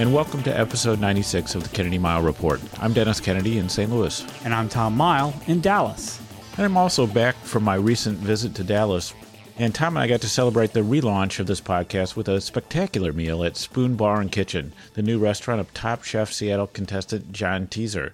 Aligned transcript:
And 0.00 0.12
welcome 0.12 0.42
to 0.42 0.58
episode 0.58 0.98
96 0.98 1.54
of 1.54 1.62
the 1.62 1.68
Kennedy 1.68 2.00
Mighell 2.00 2.24
Report. 2.24 2.60
I'm 2.80 2.92
Dennis 2.92 3.20
Kennedy 3.20 3.58
in 3.58 3.68
St. 3.68 3.92
Louis. 3.92 4.26
And 4.44 4.52
I'm 4.52 4.68
Tom 4.68 4.96
Mighell 4.96 5.32
in 5.48 5.60
Dallas. 5.60 6.20
And 6.56 6.66
I'm 6.66 6.76
also 6.76 7.06
back 7.06 7.36
from 7.36 7.62
my 7.62 7.76
recent 7.76 8.18
visit 8.18 8.56
to 8.56 8.64
Dallas. 8.64 9.14
And 9.56 9.72
Tom 9.72 9.96
and 9.96 10.02
I 10.02 10.08
got 10.08 10.20
to 10.22 10.28
celebrate 10.28 10.72
the 10.72 10.80
relaunch 10.80 11.38
of 11.38 11.46
this 11.46 11.60
podcast 11.60 12.16
with 12.16 12.28
a 12.28 12.40
spectacular 12.40 13.12
meal 13.12 13.44
at 13.44 13.56
Spoon 13.56 13.94
Bar 13.94 14.20
and 14.20 14.32
Kitchen, 14.32 14.72
the 14.94 15.02
new 15.02 15.20
restaurant 15.20 15.60
of 15.60 15.72
top 15.74 16.02
chef 16.02 16.32
Seattle 16.32 16.66
contestant 16.66 17.30
John 17.30 17.68
Tesar. 17.68 18.10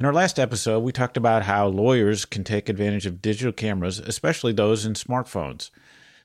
In 0.00 0.06
our 0.06 0.12
last 0.12 0.40
episode, 0.40 0.80
we 0.80 0.90
talked 0.90 1.16
about 1.16 1.44
how 1.44 1.68
lawyers 1.68 2.24
can 2.24 2.42
take 2.42 2.68
advantage 2.68 3.06
of 3.06 3.22
digital 3.22 3.52
cameras, 3.52 4.00
especially 4.00 4.52
those 4.52 4.84
in 4.84 4.94
smartphones. 4.94 5.70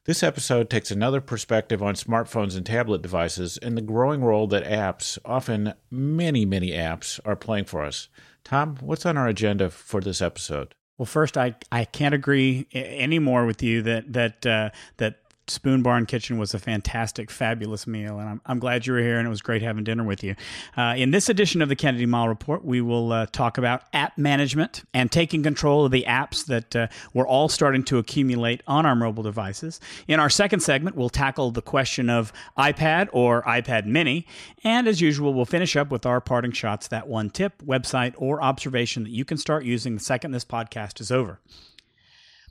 This 0.09 0.23
episode 0.23 0.71
takes 0.71 0.89
another 0.89 1.21
perspective 1.21 1.83
on 1.83 1.93
smartphones 1.93 2.57
and 2.57 2.65
tablet 2.65 3.03
devices 3.03 3.59
and 3.59 3.77
the 3.77 3.81
growing 3.83 4.23
role 4.23 4.47
that 4.47 4.63
apps, 4.63 5.19
often 5.23 5.75
many, 5.91 6.45
many 6.45 6.71
apps, 6.71 7.19
are 7.25 7.35
playing 7.35 7.65
for 7.65 7.83
us. 7.83 8.07
Tom, 8.43 8.77
what's 8.81 9.05
on 9.05 9.17
our 9.17 9.27
agenda 9.27 9.69
for 9.69 10.01
this 10.01 10.19
episode? 10.19 10.73
Well, 10.97 11.05
first, 11.05 11.37
I, 11.37 11.53
I 11.71 11.85
can't 11.85 12.15
agree 12.15 12.65
anymore 12.73 13.45
with 13.45 13.61
you 13.61 13.83
that 13.83 14.11
that 14.13 14.45
uh, 14.47 14.71
that 14.97 15.19
Spoon 15.49 15.81
Barn 15.81 16.05
Kitchen 16.05 16.37
was 16.37 16.53
a 16.53 16.59
fantastic, 16.59 17.31
fabulous 17.31 17.87
meal, 17.87 18.19
and 18.19 18.29
I'm, 18.29 18.41
I'm 18.45 18.59
glad 18.59 18.85
you 18.85 18.93
were 18.93 18.99
here, 18.99 19.17
and 19.17 19.25
it 19.25 19.29
was 19.29 19.41
great 19.41 19.61
having 19.61 19.83
dinner 19.83 20.03
with 20.03 20.23
you. 20.23 20.35
Uh, 20.77 20.93
in 20.97 21.11
this 21.11 21.29
edition 21.29 21.61
of 21.61 21.69
the 21.69 21.75
Kennedy 21.75 22.05
Mighell 22.05 22.27
Report, 22.27 22.63
we 22.63 22.81
will 22.81 23.11
uh, 23.11 23.25
talk 23.27 23.57
about 23.57 23.83
app 23.93 24.17
management 24.17 24.83
and 24.93 25.11
taking 25.11 25.43
control 25.43 25.85
of 25.85 25.91
the 25.91 26.05
apps 26.07 26.45
that 26.45 26.75
uh, 26.75 26.87
we're 27.13 27.27
all 27.27 27.49
starting 27.49 27.83
to 27.85 27.97
accumulate 27.97 28.61
on 28.67 28.85
our 28.85 28.95
mobile 28.95 29.23
devices. 29.23 29.79
In 30.07 30.19
our 30.19 30.29
second 30.29 30.61
segment, 30.61 30.95
we'll 30.95 31.09
tackle 31.09 31.51
the 31.51 31.61
question 31.61 32.09
of 32.09 32.31
iPad 32.57 33.09
or 33.11 33.41
iPad 33.43 33.85
Mini, 33.85 34.25
and 34.63 34.87
as 34.87 35.01
usual, 35.01 35.33
we'll 35.33 35.45
finish 35.45 35.75
up 35.75 35.91
with 35.91 36.05
our 36.05 36.21
parting 36.21 36.51
shots 36.51 36.87
that 36.87 37.07
one 37.07 37.29
tip, 37.29 37.61
website, 37.65 38.13
or 38.17 38.41
observation 38.41 39.03
that 39.03 39.11
you 39.11 39.25
can 39.25 39.37
start 39.37 39.63
using 39.63 39.95
the 39.95 39.99
second 39.99 40.31
this 40.31 40.45
podcast 40.45 40.99
is 41.01 41.11
over. 41.11 41.39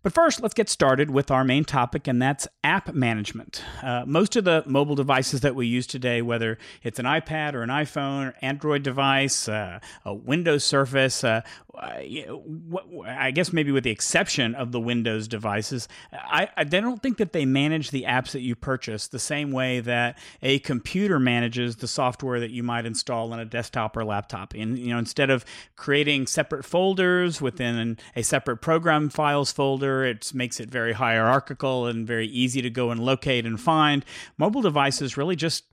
But 0.09 0.15
first, 0.15 0.41
let's 0.41 0.55
get 0.55 0.71
started 0.71 1.11
with 1.11 1.31
our 1.31 1.45
main 1.45 1.65
topic, 1.65 2.09
and 2.09 2.23
that's 2.23 2.49
app 2.65 2.95
management. 2.95 3.63
Uh, 3.83 4.05
most 4.07 4.37
of 4.37 4.45
the 4.45 4.63
mobile 4.65 4.95
devices 4.95 5.43
that 5.43 5.55
we 5.55 5.67
use 5.67 5.87
today, 5.87 6.23
whether 6.23 6.57
it's 6.83 6.99
an 6.99 7.05
iPad 7.05 7.53
or 7.53 7.63
an 7.63 7.69
iPhone, 7.69 8.31
or 8.31 8.35
Android 8.41 8.83
device, 8.83 9.51
uh, 9.51 9.81
a 10.07 10.15
Windows 10.15 10.65
Surface, 10.65 11.25
uh, 11.25 11.43
Uh, 11.79 12.03
I 13.07 13.31
guess 13.31 13.53
maybe 13.53 13.71
with 13.71 13.85
the 13.85 13.91
exception 13.91 14.55
of 14.55 14.73
the 14.73 14.81
Windows 14.81 15.29
devices, 15.29 15.89
I, 16.13 16.49
I 16.57 16.65
don't 16.65 17.03
think 17.03 17.19
that 17.19 17.33
they 17.33 17.47
manage 17.47 17.91
the 17.91 18.03
apps 18.03 18.33
that 18.33 18.41
you 18.41 18.57
purchase 18.57 19.07
the 19.07 19.19
same 19.19 19.53
way 19.53 19.81
that 19.81 20.19
a 20.43 20.59
computer 20.61 21.19
manages 21.21 21.77
the 21.77 21.89
software 21.89 22.41
that 22.41 22.51
you 22.51 22.63
might 22.63 22.87
install 22.87 23.33
on 23.33 23.39
a 23.39 23.45
desktop 23.45 23.97
or 23.97 24.05
laptop. 24.05 24.55
And 24.55 24.79
you 24.79 24.89
know, 24.89 24.99
instead 24.99 25.31
of 25.31 25.45
creating 25.77 26.27
separate 26.27 26.65
folders 26.65 27.41
within 27.41 27.99
a 28.17 28.23
separate 28.23 28.59
program 28.59 29.09
files 29.09 29.53
folder, 29.53 30.05
it 30.05 30.33
makes 30.35 30.61
it 30.61 30.71
very 30.71 30.95
hierarchical 30.95 31.87
and 31.87 32.07
very 32.07 32.27
easy 32.27 32.61
to 32.63 32.71
go 32.71 32.91
and 32.91 33.01
locate 33.01 33.47
and 33.47 33.61
find. 33.61 34.05
Mobile 34.37 34.63
devices 34.63 35.17
really 35.17 35.37
just 35.37 35.65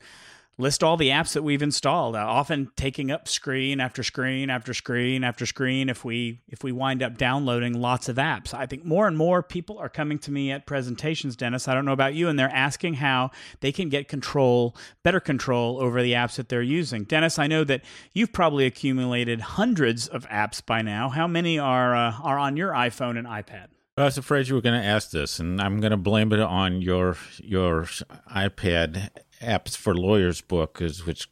list 0.58 0.84
all 0.84 0.98
the 0.98 1.10
apps 1.10 1.34
that 1.34 1.44
we've 1.44 1.62
installed 1.62 2.16
uh, 2.16 2.20
often 2.20 2.72
taking 2.76 3.12
up 3.12 3.28
screen 3.28 3.80
after 3.80 4.04
screen 4.04 4.50
after 4.50 4.74
screen 4.74 5.24
after 5.24 5.46
screen 5.46 5.90
if 5.90 6.06
we 6.06 6.42
if 6.48 6.64
we 6.64 6.72
wind 6.72 7.04
up 7.04 7.18
downloading 7.18 7.74
lots 7.74 8.08
of 8.08 8.16
apps. 8.18 8.54
I 8.54 8.66
think 8.66 8.86
more 8.86 9.08
and 9.08 9.18
more 9.18 9.44
people 9.44 9.78
are 9.78 9.90
coming 9.90 10.20
to 10.20 10.32
me 10.32 10.52
at 10.52 10.66
presentations 10.66 11.36
dennis. 11.36 11.68
I 11.68 11.74
don't 11.74 11.86
know 11.86 11.92
about 11.92 12.14
you 12.14 12.30
and 12.30 12.40
they're 12.40 12.50
asking 12.50 12.96
how 12.96 13.32
they 13.60 13.72
can 13.72 13.90
get 13.90 14.08
control 14.08 14.76
better 15.04 15.20
control 15.20 15.80
over 15.82 16.02
the 16.02 16.14
apps 16.14 16.36
that 16.36 16.50
they're 16.50 16.62
using. 16.62 17.04
Dennis 17.04 17.38
i 17.38 17.48
know 17.48 17.64
that 17.64 17.82
you've 18.14 18.32
probably 18.32 18.66
accumulated 18.66 19.42
hundreds 19.42 20.08
of 20.08 20.28
apps 20.30 20.66
by 20.66 20.82
now. 20.82 21.10
How 21.10 21.28
many 21.28 21.60
are 21.60 21.96
uh, 21.96 22.14
are 22.24 22.38
on 22.38 22.58
your 22.58 22.72
iphone 22.72 23.18
and 23.18 23.28
ipad? 23.28 23.68
I 23.98 24.04
was 24.04 24.18
afraid 24.18 24.50
you 24.50 24.56
were 24.56 24.62
going 24.62 24.78
to 24.78 24.86
ask 24.86 25.12
this, 25.12 25.40
and 25.40 25.62
I'm 25.62 25.80
going 25.80 25.92
to 25.92 25.98
blame 25.98 26.34
it 26.34 26.42
on 26.42 26.82
your 26.82 27.16
your 27.42 27.84
iPad 28.30 29.10
apps 29.42 29.76
for 29.76 29.96
lawyers 29.96 30.42
book, 30.42 30.80
is 30.82 31.06
which 31.06 31.30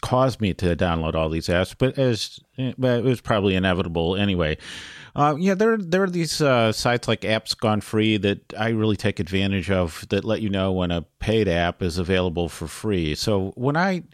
caused 0.00 0.40
me 0.40 0.54
to 0.54 0.74
download 0.74 1.14
all 1.14 1.28
these 1.28 1.48
apps. 1.48 1.74
But 1.76 1.98
as 1.98 2.40
but 2.76 2.98
it 2.98 3.04
was 3.04 3.20
probably 3.20 3.54
inevitable 3.54 4.16
anyway. 4.16 4.58
Uh, 5.14 5.36
yeah, 5.38 5.54
there 5.54 5.76
there 5.76 6.02
are 6.02 6.10
these 6.10 6.40
uh, 6.40 6.72
sites 6.72 7.08
like 7.08 7.22
Apps 7.22 7.56
Gone 7.56 7.80
Free 7.80 8.16
that 8.18 8.54
I 8.58 8.70
really 8.70 8.96
take 8.96 9.20
advantage 9.20 9.70
of 9.70 10.06
that 10.10 10.24
let 10.24 10.40
you 10.40 10.48
know 10.48 10.72
when 10.72 10.90
a 10.90 11.02
paid 11.18 11.48
app 11.48 11.82
is 11.82 11.98
available 11.98 12.48
for 12.48 12.66
free. 12.66 13.14
So 13.14 13.52
when 13.56 13.76
I 13.76 14.04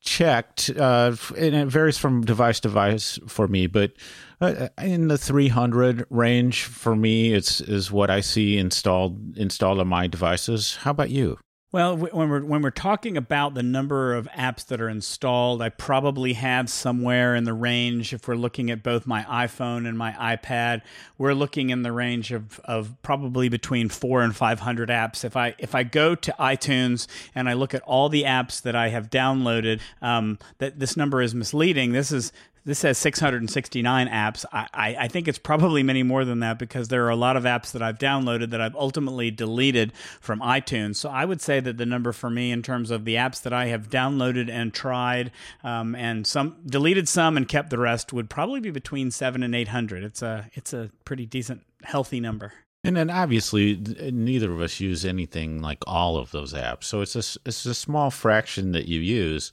checked, 0.00 0.70
uh, 0.70 1.16
and 1.36 1.54
it 1.54 1.66
varies 1.66 1.98
from 1.98 2.22
device 2.22 2.60
to 2.60 2.68
device 2.68 3.18
for 3.26 3.48
me, 3.48 3.66
but 3.66 3.92
uh, 4.40 4.68
in 4.80 5.08
the 5.08 5.18
300 5.18 6.06
range 6.10 6.62
for 6.64 6.94
me, 6.94 7.32
it's 7.32 7.60
is 7.60 7.90
what 7.90 8.10
I 8.10 8.20
see 8.20 8.56
installed 8.56 9.36
installed 9.36 9.80
on 9.80 9.88
my 9.88 10.06
devices. 10.06 10.76
How 10.76 10.92
about 10.92 11.10
you? 11.10 11.38
Well, 11.76 11.94
when 11.94 12.30
we're 12.30 12.42
when 12.42 12.62
we're 12.62 12.70
talking 12.70 13.18
about 13.18 13.52
the 13.52 13.62
number 13.62 14.14
of 14.14 14.26
apps 14.28 14.64
that 14.68 14.80
are 14.80 14.88
installed, 14.88 15.60
I 15.60 15.68
probably 15.68 16.32
have 16.32 16.70
somewhere 16.70 17.34
in 17.34 17.44
the 17.44 17.52
range. 17.52 18.14
If 18.14 18.26
we're 18.26 18.34
looking 18.34 18.70
at 18.70 18.82
both 18.82 19.06
my 19.06 19.24
iPhone 19.24 19.86
and 19.86 19.98
my 19.98 20.12
iPad, 20.12 20.80
we're 21.18 21.34
looking 21.34 21.68
in 21.68 21.82
the 21.82 21.92
range 21.92 22.32
of, 22.32 22.60
of 22.60 22.96
probably 23.02 23.50
between 23.50 23.90
four 23.90 24.22
and 24.22 24.34
five 24.34 24.60
hundred 24.60 24.88
apps. 24.88 25.22
If 25.22 25.36
I 25.36 25.54
if 25.58 25.74
I 25.74 25.82
go 25.82 26.14
to 26.14 26.34
iTunes 26.40 27.08
and 27.34 27.46
I 27.46 27.52
look 27.52 27.74
at 27.74 27.82
all 27.82 28.08
the 28.08 28.22
apps 28.22 28.62
that 28.62 28.74
I 28.74 28.88
have 28.88 29.10
downloaded, 29.10 29.80
um, 30.00 30.38
that 30.56 30.78
this 30.78 30.96
number 30.96 31.20
is 31.20 31.34
misleading. 31.34 31.92
This 31.92 32.10
is 32.10 32.32
this 32.66 32.80
says 32.80 32.98
669 32.98 34.08
apps. 34.08 34.44
I, 34.52 34.66
I, 34.74 34.96
I, 35.00 35.08
think 35.08 35.28
it's 35.28 35.38
probably 35.38 35.84
many 35.84 36.02
more 36.02 36.24
than 36.24 36.40
that 36.40 36.58
because 36.58 36.88
there 36.88 37.06
are 37.06 37.10
a 37.10 37.16
lot 37.16 37.36
of 37.36 37.44
apps 37.44 37.70
that 37.72 37.80
I've 37.80 37.96
downloaded 37.98 38.50
that 38.50 38.60
I've 38.60 38.74
ultimately 38.74 39.30
deleted 39.30 39.92
from 40.20 40.40
iTunes. 40.40 40.96
So 40.96 41.08
I 41.08 41.24
would 41.24 41.40
say 41.40 41.60
that 41.60 41.78
the 41.78 41.86
number 41.86 42.12
for 42.12 42.28
me 42.28 42.50
in 42.50 42.62
terms 42.62 42.90
of 42.90 43.04
the 43.04 43.14
apps 43.14 43.40
that 43.42 43.52
I 43.52 43.66
have 43.66 43.88
downloaded 43.88 44.50
and 44.50 44.74
tried 44.74 45.30
um, 45.62 45.94
and 45.94 46.26
some 46.26 46.56
deleted 46.66 47.08
some 47.08 47.36
and 47.36 47.48
kept 47.48 47.70
the 47.70 47.78
rest 47.78 48.12
would 48.12 48.28
probably 48.28 48.58
be 48.58 48.72
between 48.72 49.12
seven 49.12 49.44
and 49.44 49.54
800. 49.54 50.02
It's 50.02 50.20
a, 50.20 50.50
it's 50.54 50.72
a 50.72 50.90
pretty 51.04 51.24
decent, 51.24 51.62
healthy 51.84 52.18
number. 52.18 52.52
And 52.82 52.96
then 52.96 53.10
obviously, 53.10 53.76
neither 54.12 54.52
of 54.52 54.60
us 54.60 54.80
use 54.80 55.04
anything 55.04 55.62
like 55.62 55.78
all 55.86 56.16
of 56.16 56.32
those 56.32 56.52
apps. 56.52 56.84
So 56.84 57.00
it's 57.00 57.14
a, 57.14 57.40
it's 57.46 57.64
a 57.64 57.74
small 57.74 58.10
fraction 58.10 58.72
that 58.72 58.86
you 58.86 59.00
use. 59.00 59.52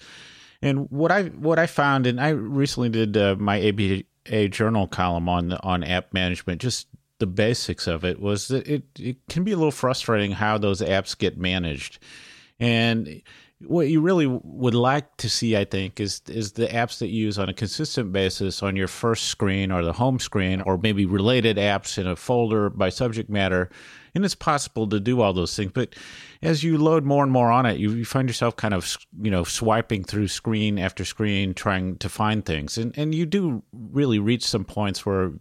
And 0.64 0.90
what 0.90 1.12
I 1.12 1.24
what 1.24 1.60
I 1.60 1.68
found, 1.68 2.08
and 2.08 2.22
I 2.22 2.30
recently 2.30 2.90
did 2.90 3.18
uh, 3.18 3.36
my 3.38 3.62
ABA 3.62 4.48
journal 4.50 4.88
column 4.88 5.28
on 5.28 5.54
on 5.54 5.84
app 5.84 6.14
management, 6.14 6.62
just 6.62 6.88
the 7.20 7.28
basics 7.28 7.88
of 7.88 8.04
it 8.04 8.20
was 8.20 8.48
that 8.48 8.68
it, 8.68 8.84
it 8.98 9.18
can 9.30 9.44
be 9.44 9.52
a 9.52 9.58
little 9.58 9.72
frustrating 9.72 10.32
how 10.32 10.58
those 10.58 10.82
apps 10.82 11.18
get 11.18 11.38
managed. 11.38 12.00
And 12.60 13.22
what 13.68 13.88
you 13.88 14.02
really 14.02 14.28
would 14.28 14.76
like 14.76 15.18
to 15.18 15.30
see, 15.30 15.56
I 15.58 15.66
think, 15.66 16.00
is 16.00 16.22
is 16.28 16.54
the 16.54 16.68
apps 16.68 17.00
that 17.00 17.10
you 17.10 17.26
use 17.26 17.38
on 17.38 17.50
a 17.50 17.54
consistent 17.54 18.12
basis 18.12 18.64
on 18.64 18.76
your 18.76 18.88
first 18.88 19.26
screen 19.26 19.72
or 19.72 19.84
the 19.84 19.94
home 19.94 20.20
screen, 20.20 20.62
or 20.62 20.78
maybe 20.78 21.06
related 21.06 21.58
apps 21.58 21.98
in 21.98 22.08
a 22.08 22.16
folder 22.16 22.70
by 22.70 22.90
subject 22.90 23.30
matter 23.30 23.70
and 24.16 24.24
it's 24.24 24.36
possible 24.36 24.88
to 24.88 25.00
do 25.00 25.22
all 25.22 25.34
those 25.34 25.56
things. 25.56 25.72
But 25.74 25.96
as 26.42 26.64
you 26.64 26.78
load 26.78 27.04
more 27.04 27.24
and 27.24 27.32
more 27.32 27.52
on 27.52 27.66
it, 27.66 27.80
you, 27.80 27.92
you 27.92 28.06
find 28.06 28.30
yourself 28.30 28.56
kind 28.56 28.74
of 28.74 28.98
you 29.22 29.32
know 29.32 29.44
swiping 29.44 30.04
through 30.04 30.28
screen 30.28 30.78
after 30.78 31.06
screen 31.06 31.54
trying 31.54 31.98
to 31.98 32.10
find 32.10 32.46
things, 32.46 32.78
and 32.78 32.98
and 32.98 33.16
you 33.16 33.26
do 33.26 33.64
really 33.72 34.20
reach 34.20 34.46
some 34.46 34.66
points 34.66 35.06
where 35.06 35.32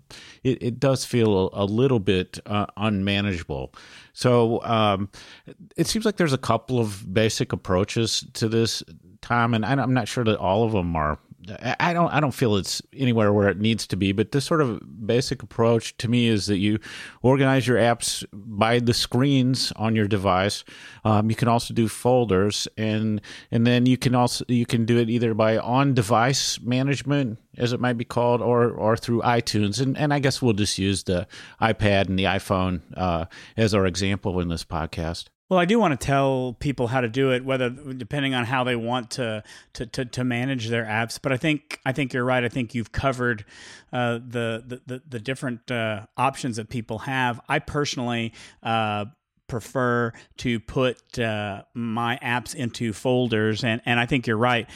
it, 0.43 0.63
it 0.63 0.81
does 0.81 1.05
feel 1.05 1.51
a, 1.53 1.65
little 1.65 2.01
bit 2.01 2.39
uh, 2.47 2.67
unmanageable. 2.77 3.73
So 4.23 4.63
um, 4.63 5.09
it 5.77 5.89
seems 5.89 6.05
like 6.05 6.17
there's 6.17 6.33
a 6.33 6.39
couple 6.39 6.79
of 6.79 7.13
basic 7.13 7.53
approaches 7.53 8.25
to 8.35 8.49
this, 8.49 8.81
Tom, 9.21 9.53
and 9.53 9.67
I'm 9.67 9.95
not 9.95 10.07
sure 10.07 10.23
that 10.23 10.39
all 10.39 10.63
of 10.63 10.71
them 10.71 10.95
are 10.95 11.19
I 11.81 11.93
don't 11.93 12.13
I 12.13 12.21
don't 12.21 12.33
feel 12.33 12.57
it's 12.57 12.81
anywhere 12.93 13.33
where 13.33 13.49
it 13.49 13.59
needs 13.59 13.87
to 13.89 13.97
be, 13.97 14.13
but 14.13 14.31
this 14.31 14.45
sort 14.45 14.61
of 14.61 14.81
basic 15.07 15.43
approach 15.43 15.97
to 15.99 16.09
me 16.09 16.29
is 16.29 16.47
that 16.47 16.59
you 16.59 16.79
organize 17.23 17.67
your 17.67 17.79
apps 17.79 18.25
by 18.33 18.79
the 18.79 18.95
screens 18.95 19.73
on 19.75 19.97
your 19.97 20.07
device. 20.07 20.63
Um, 21.05 21.31
you 21.31 21.37
can 21.37 21.49
also 21.49 21.75
do 21.75 21.89
folders, 21.89 22.69
and 22.77 23.21
and 23.51 23.67
then 23.67 23.87
you 23.87 23.97
can 23.97 24.15
also 24.15 24.45
you 24.47 24.67
can 24.67 24.85
do 24.85 24.99
it 24.99 25.11
either 25.11 25.35
by 25.35 25.59
on 25.59 25.95
device 25.95 26.61
management, 26.61 27.39
as 27.59 27.73
it 27.73 27.81
might 27.81 27.99
be 27.99 28.05
called, 28.05 28.41
or 28.41 28.71
or 28.71 28.97
through 28.97 29.23
iTunes. 29.23 29.81
And 29.81 29.99
and 29.99 30.15
I 30.15 30.21
guess 30.21 30.41
we'll 30.41 30.53
just 30.53 30.79
use 30.79 31.03
the 31.05 31.27
iPad 31.61 32.09
and 32.09 32.19
the 32.19 32.25
iPhone 32.25 32.83
uh, 32.97 33.25
as 33.57 33.75
our 33.75 33.87
example 33.87 34.39
in 34.39 34.49
this 34.49 34.65
podcast. 34.65 35.32
Well, 35.49 35.61
I 35.61 35.67
do 35.67 35.79
want 35.79 35.99
to 35.99 36.07
tell 36.07 36.57
people 36.61 36.87
how 36.87 37.03
to 37.03 37.09
do 37.09 37.33
it, 37.33 37.45
whether 37.45 37.69
depending 37.69 38.35
on 38.35 38.47
how 38.47 38.65
they 38.65 38.75
want 38.77 39.11
to 39.13 39.43
to, 39.75 39.87
to, 39.87 40.05
to 40.07 40.25
manage 40.25 40.69
their 40.69 40.85
apps. 40.85 41.19
But 41.21 41.33
I 41.33 41.37
think 41.37 41.79
I 41.85 41.93
think 41.93 42.15
you're 42.15 42.25
right. 42.25 42.43
I 42.43 42.49
think 42.49 42.75
you've 42.75 42.93
covered 42.93 43.45
uh, 43.93 44.15
the, 44.15 44.81
the 44.87 45.03
the 45.07 45.21
different 45.21 45.71
uh, 45.71 46.07
options 46.17 46.57
that 46.57 46.71
people 46.71 47.01
have. 47.01 47.39
I 47.49 47.59
personally 47.59 48.33
uh, 48.63 49.07
prefer 49.53 50.11
to 50.39 50.59
put 50.59 51.19
uh, 51.19 51.63
my 51.75 52.19
apps 52.23 52.55
into 52.55 52.95
folders, 52.95 53.63
and, 53.63 53.83
and 53.85 54.01
I 54.01 54.07
think 54.07 54.27
you're 54.27 54.39
right. 54.39 54.67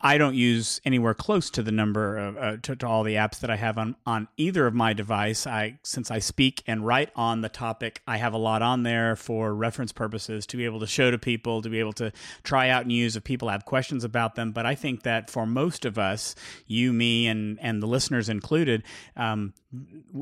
I 0.00 0.18
don't 0.18 0.36
use 0.36 0.80
anywhere 0.84 1.14
close 1.14 1.50
to 1.50 1.64
the 1.64 1.72
number 1.72 2.16
of 2.16 2.36
uh, 2.36 2.56
to, 2.62 2.76
to, 2.76 2.86
all 2.86 3.02
the 3.02 3.14
apps 3.14 3.40
that 3.40 3.50
I 3.50 3.56
have 3.56 3.76
on 3.76 3.96
on 4.06 4.28
either 4.36 4.68
of 4.68 4.74
my 4.74 4.92
device. 4.92 5.48
I 5.48 5.80
since 5.82 6.12
I 6.12 6.20
speak 6.20 6.62
and 6.68 6.86
write 6.86 7.10
on 7.16 7.40
the 7.40 7.48
topic, 7.48 8.02
I 8.06 8.18
have 8.18 8.32
a 8.32 8.38
lot 8.38 8.62
on 8.62 8.84
there 8.84 9.16
for 9.16 9.52
reference 9.52 9.90
purposes 9.90 10.46
to 10.46 10.56
be 10.56 10.64
able 10.64 10.78
to 10.78 10.86
show 10.86 11.10
to 11.10 11.18
people, 11.18 11.60
to 11.62 11.68
be 11.68 11.80
able 11.80 11.94
to 11.94 12.12
try 12.44 12.68
out 12.68 12.82
and 12.82 12.92
use 12.92 13.16
if 13.16 13.24
people 13.24 13.48
have 13.48 13.64
questions 13.64 14.04
about 14.04 14.36
them. 14.36 14.52
But 14.52 14.64
I 14.64 14.76
think 14.76 15.02
that 15.02 15.28
for 15.28 15.44
most 15.44 15.84
of 15.84 15.98
us, 15.98 16.36
you, 16.68 16.92
me, 16.92 17.26
and 17.26 17.58
and 17.60 17.82
the 17.82 17.88
listeners 17.88 18.28
included, 18.28 18.84
um, 19.16 19.54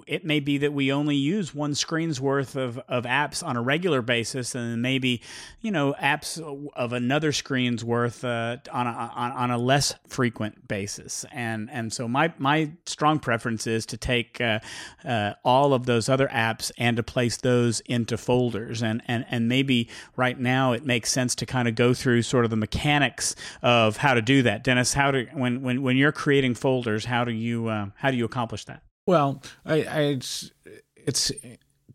it 0.06 0.24
may 0.24 0.40
be 0.40 0.58
that 0.58 0.72
we 0.72 0.92
only 0.92 1.16
use 1.16 1.54
one 1.54 1.74
screen's 1.74 2.20
worth 2.20 2.54
of, 2.54 2.78
of 2.88 3.04
apps 3.04 3.46
on 3.46 3.56
a 3.56 3.62
regular 3.62 3.97
basis 4.02 4.54
and 4.54 4.80
maybe 4.82 5.22
you 5.60 5.70
know 5.70 5.94
apps 6.00 6.40
of 6.74 6.92
another 6.92 7.32
screen's 7.32 7.84
worth 7.84 8.24
uh, 8.24 8.56
on, 8.72 8.86
a, 8.86 8.90
on, 8.90 9.32
on 9.32 9.50
a 9.50 9.58
less 9.58 9.94
frequent 10.06 10.68
basis. 10.68 11.24
And 11.32 11.70
and 11.70 11.92
so 11.92 12.08
my 12.08 12.32
my 12.38 12.72
strong 12.86 13.18
preference 13.18 13.66
is 13.66 13.86
to 13.86 13.96
take 13.96 14.40
uh, 14.40 14.60
uh, 15.04 15.34
all 15.44 15.74
of 15.74 15.86
those 15.86 16.08
other 16.08 16.28
apps 16.28 16.70
and 16.78 16.96
to 16.96 17.02
place 17.02 17.36
those 17.36 17.80
into 17.80 18.16
folders. 18.16 18.82
And 18.82 19.02
and 19.06 19.24
and 19.28 19.48
maybe 19.48 19.88
right 20.16 20.38
now 20.38 20.72
it 20.72 20.84
makes 20.84 21.12
sense 21.12 21.34
to 21.36 21.46
kind 21.46 21.68
of 21.68 21.74
go 21.74 21.94
through 21.94 22.22
sort 22.22 22.44
of 22.44 22.50
the 22.50 22.56
mechanics 22.56 23.34
of 23.62 23.98
how 23.98 24.14
to 24.14 24.22
do 24.22 24.42
that. 24.42 24.64
Dennis 24.64 24.94
how 24.94 25.10
do 25.10 25.26
when 25.32 25.62
when 25.62 25.82
when 25.82 25.96
you're 25.96 26.12
creating 26.12 26.54
folders 26.54 27.04
how 27.04 27.24
do 27.24 27.32
you 27.32 27.68
uh, 27.68 27.86
how 27.96 28.10
do 28.10 28.16
you 28.16 28.24
accomplish 28.24 28.64
that? 28.66 28.82
Well, 29.06 29.42
I, 29.64 29.82
I 29.84 30.00
it's, 30.00 30.50
it's 30.94 31.32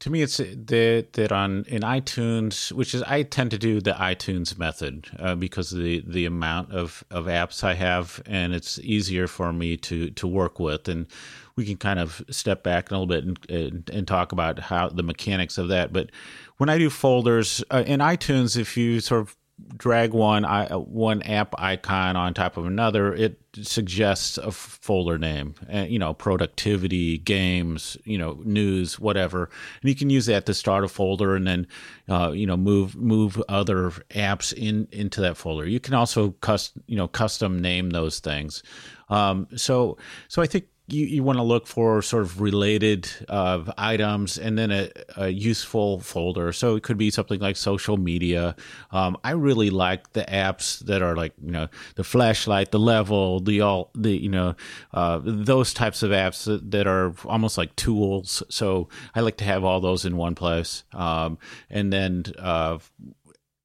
to 0.03 0.09
me 0.09 0.21
it's 0.21 0.35
that 0.35 1.07
that 1.13 1.31
on 1.31 1.63
in 1.69 1.81
iTunes, 1.81 2.73
which 2.73 2.93
is 2.93 3.01
I 3.03 3.23
tend 3.23 3.51
to 3.51 3.57
do 3.57 3.79
the 3.79 3.93
iTunes 3.93 4.57
method 4.59 5.07
uh, 5.17 5.35
because 5.35 5.71
of 5.71 5.79
the 5.79 6.03
the 6.05 6.25
amount 6.25 6.73
of 6.73 7.05
of 7.09 7.27
apps 7.27 7.63
I 7.63 7.75
have, 7.75 8.21
and 8.25 8.53
it's 8.53 8.79
easier 8.79 9.27
for 9.27 9.53
me 9.53 9.77
to 9.77 10.09
to 10.11 10.27
work 10.27 10.59
with 10.59 10.87
and. 10.89 11.07
We 11.55 11.65
can 11.67 11.77
kind 11.77 11.99
of 11.99 12.25
step 12.31 12.63
back 12.63 12.89
a 12.89 12.95
little 12.95 13.05
bit 13.05 13.25
and, 13.25 13.37
and, 13.47 13.89
and 13.91 14.07
talk 14.07 14.31
about 14.31 14.57
how 14.57 14.89
the 14.89 15.03
mechanics 15.03 15.59
of 15.59 15.67
that. 15.67 15.93
But 15.93 16.09
when 16.57 16.67
I 16.67 16.79
do 16.79 16.89
folders 16.89 17.63
uh, 17.69 17.83
in 17.85 17.99
iTunes, 17.99 18.57
if 18.57 18.75
you 18.75 18.99
sort 19.01 19.21
of 19.21 19.35
drag 19.77 20.13
one 20.13 20.45
I, 20.45 20.67
one 20.75 21.21
app 21.23 21.53
icon 21.59 22.15
on 22.15 22.33
top 22.33 22.57
of 22.57 22.65
another, 22.65 23.13
it 23.13 23.39
suggests 23.61 24.37
a 24.37 24.51
folder 24.51 25.17
name. 25.17 25.55
Uh, 25.71 25.79
you 25.79 25.99
know, 25.99 26.13
productivity, 26.13 27.19
games, 27.19 27.95
you 28.03 28.17
know, 28.17 28.39
news, 28.43 28.99
whatever, 28.99 29.49
and 29.81 29.89
you 29.89 29.95
can 29.95 30.09
use 30.09 30.25
that 30.25 30.45
to 30.47 30.53
start 30.53 30.83
a 30.83 30.87
folder 30.87 31.35
and 31.35 31.47
then, 31.47 31.67
uh, 32.09 32.31
you 32.31 32.45
know, 32.45 32.57
move 32.57 32.95
move 32.95 33.41
other 33.47 33.91
apps 34.11 34.53
in 34.53 34.87
into 34.91 35.21
that 35.21 35.37
folder. 35.37 35.67
You 35.67 35.79
can 35.79 35.93
also 35.93 36.31
custom 36.41 36.83
you 36.87 36.97
know 36.97 37.07
custom 37.07 37.59
name 37.59 37.91
those 37.91 38.19
things. 38.19 38.63
Um, 39.09 39.47
so 39.55 39.97
so 40.27 40.41
I 40.41 40.47
think 40.47 40.65
you, 40.87 41.05
you 41.05 41.23
want 41.23 41.37
to 41.37 41.43
look 41.43 41.65
for 41.65 42.01
sort 42.01 42.23
of 42.23 42.41
related 42.41 43.09
uh, 43.29 43.63
items 43.77 44.37
and 44.37 44.57
then 44.57 44.69
a, 44.71 44.89
a, 45.15 45.29
useful 45.29 45.99
folder. 45.99 46.51
So 46.51 46.75
it 46.75 46.83
could 46.83 46.97
be 46.97 47.09
something 47.09 47.39
like 47.39 47.55
social 47.55 47.95
media. 47.95 48.55
Um, 48.91 49.17
I 49.23 49.31
really 49.31 49.69
like 49.69 50.11
the 50.11 50.25
apps 50.25 50.79
that 50.79 51.01
are 51.01 51.15
like 51.15 51.33
you 51.41 51.51
know 51.51 51.69
the 51.95 52.03
flashlight, 52.03 52.71
the 52.71 52.79
level, 52.79 53.39
the 53.39 53.61
all 53.61 53.91
the 53.95 54.11
you 54.17 54.29
know 54.29 54.55
uh, 54.93 55.21
those 55.23 55.73
types 55.73 56.03
of 56.03 56.11
apps 56.11 56.45
that, 56.45 56.71
that, 56.71 56.85
are 56.85 57.13
almost 57.25 57.57
like 57.57 57.73
tools. 57.77 58.43
So 58.49 58.89
I 59.15 59.21
like 59.21 59.37
to 59.37 59.45
have 59.45 59.63
all 59.63 59.79
those 59.79 60.03
in 60.03 60.17
one 60.17 60.35
place. 60.35 60.83
Um, 60.91 61.37
and 61.69 61.93
then 61.93 62.25
uh, 62.37 62.79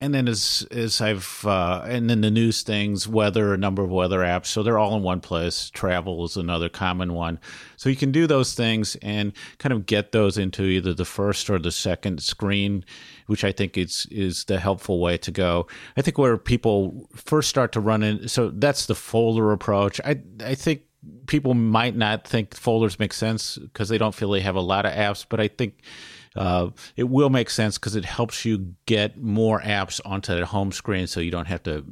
and 0.00 0.14
then 0.14 0.28
as 0.28 0.66
as 0.70 1.00
I've 1.00 1.44
uh, 1.44 1.82
and 1.84 2.08
then 2.08 2.20
the 2.20 2.30
news 2.30 2.62
things, 2.62 3.08
weather, 3.08 3.52
a 3.52 3.58
number 3.58 3.82
of 3.82 3.90
weather 3.90 4.20
apps, 4.20 4.46
so 4.46 4.62
they're 4.62 4.78
all 4.78 4.96
in 4.96 5.02
one 5.02 5.20
place. 5.20 5.70
Travel 5.70 6.24
is 6.24 6.36
another 6.36 6.68
common 6.68 7.14
one, 7.14 7.40
so 7.76 7.88
you 7.88 7.96
can 7.96 8.12
do 8.12 8.26
those 8.26 8.54
things 8.54 8.96
and 9.02 9.32
kind 9.58 9.72
of 9.72 9.86
get 9.86 10.12
those 10.12 10.38
into 10.38 10.62
either 10.64 10.94
the 10.94 11.04
first 11.04 11.50
or 11.50 11.58
the 11.58 11.72
second 11.72 12.22
screen, 12.22 12.84
which 13.26 13.42
I 13.42 13.50
think 13.50 13.76
is 13.76 14.06
is 14.10 14.44
the 14.44 14.60
helpful 14.60 15.00
way 15.00 15.18
to 15.18 15.32
go. 15.32 15.66
I 15.96 16.02
think 16.02 16.16
where 16.16 16.38
people 16.38 17.08
first 17.14 17.48
start 17.48 17.72
to 17.72 17.80
run 17.80 18.04
in, 18.04 18.28
so 18.28 18.50
that's 18.50 18.86
the 18.86 18.94
folder 18.94 19.50
approach. 19.50 20.00
I 20.04 20.20
I 20.44 20.54
think 20.54 20.82
people 21.26 21.54
might 21.54 21.96
not 21.96 22.26
think 22.26 22.54
folders 22.54 22.98
make 22.98 23.12
sense 23.12 23.58
because 23.58 23.88
they 23.88 23.98
don't 23.98 24.14
feel 24.14 24.30
they 24.30 24.40
have 24.40 24.56
a 24.56 24.60
lot 24.60 24.86
of 24.86 24.92
apps, 24.92 25.26
but 25.28 25.40
I 25.40 25.48
think 25.48 25.80
uh, 26.38 26.70
it 26.96 27.08
will 27.08 27.30
make 27.30 27.50
sense 27.50 27.78
because 27.78 27.96
it 27.96 28.04
helps 28.04 28.44
you 28.44 28.74
get 28.86 29.20
more 29.20 29.60
apps 29.60 30.00
onto 30.04 30.38
the 30.38 30.46
home 30.46 30.70
screen, 30.70 31.08
so 31.08 31.18
you 31.18 31.32
don't 31.32 31.48
have 31.48 31.64
to 31.64 31.84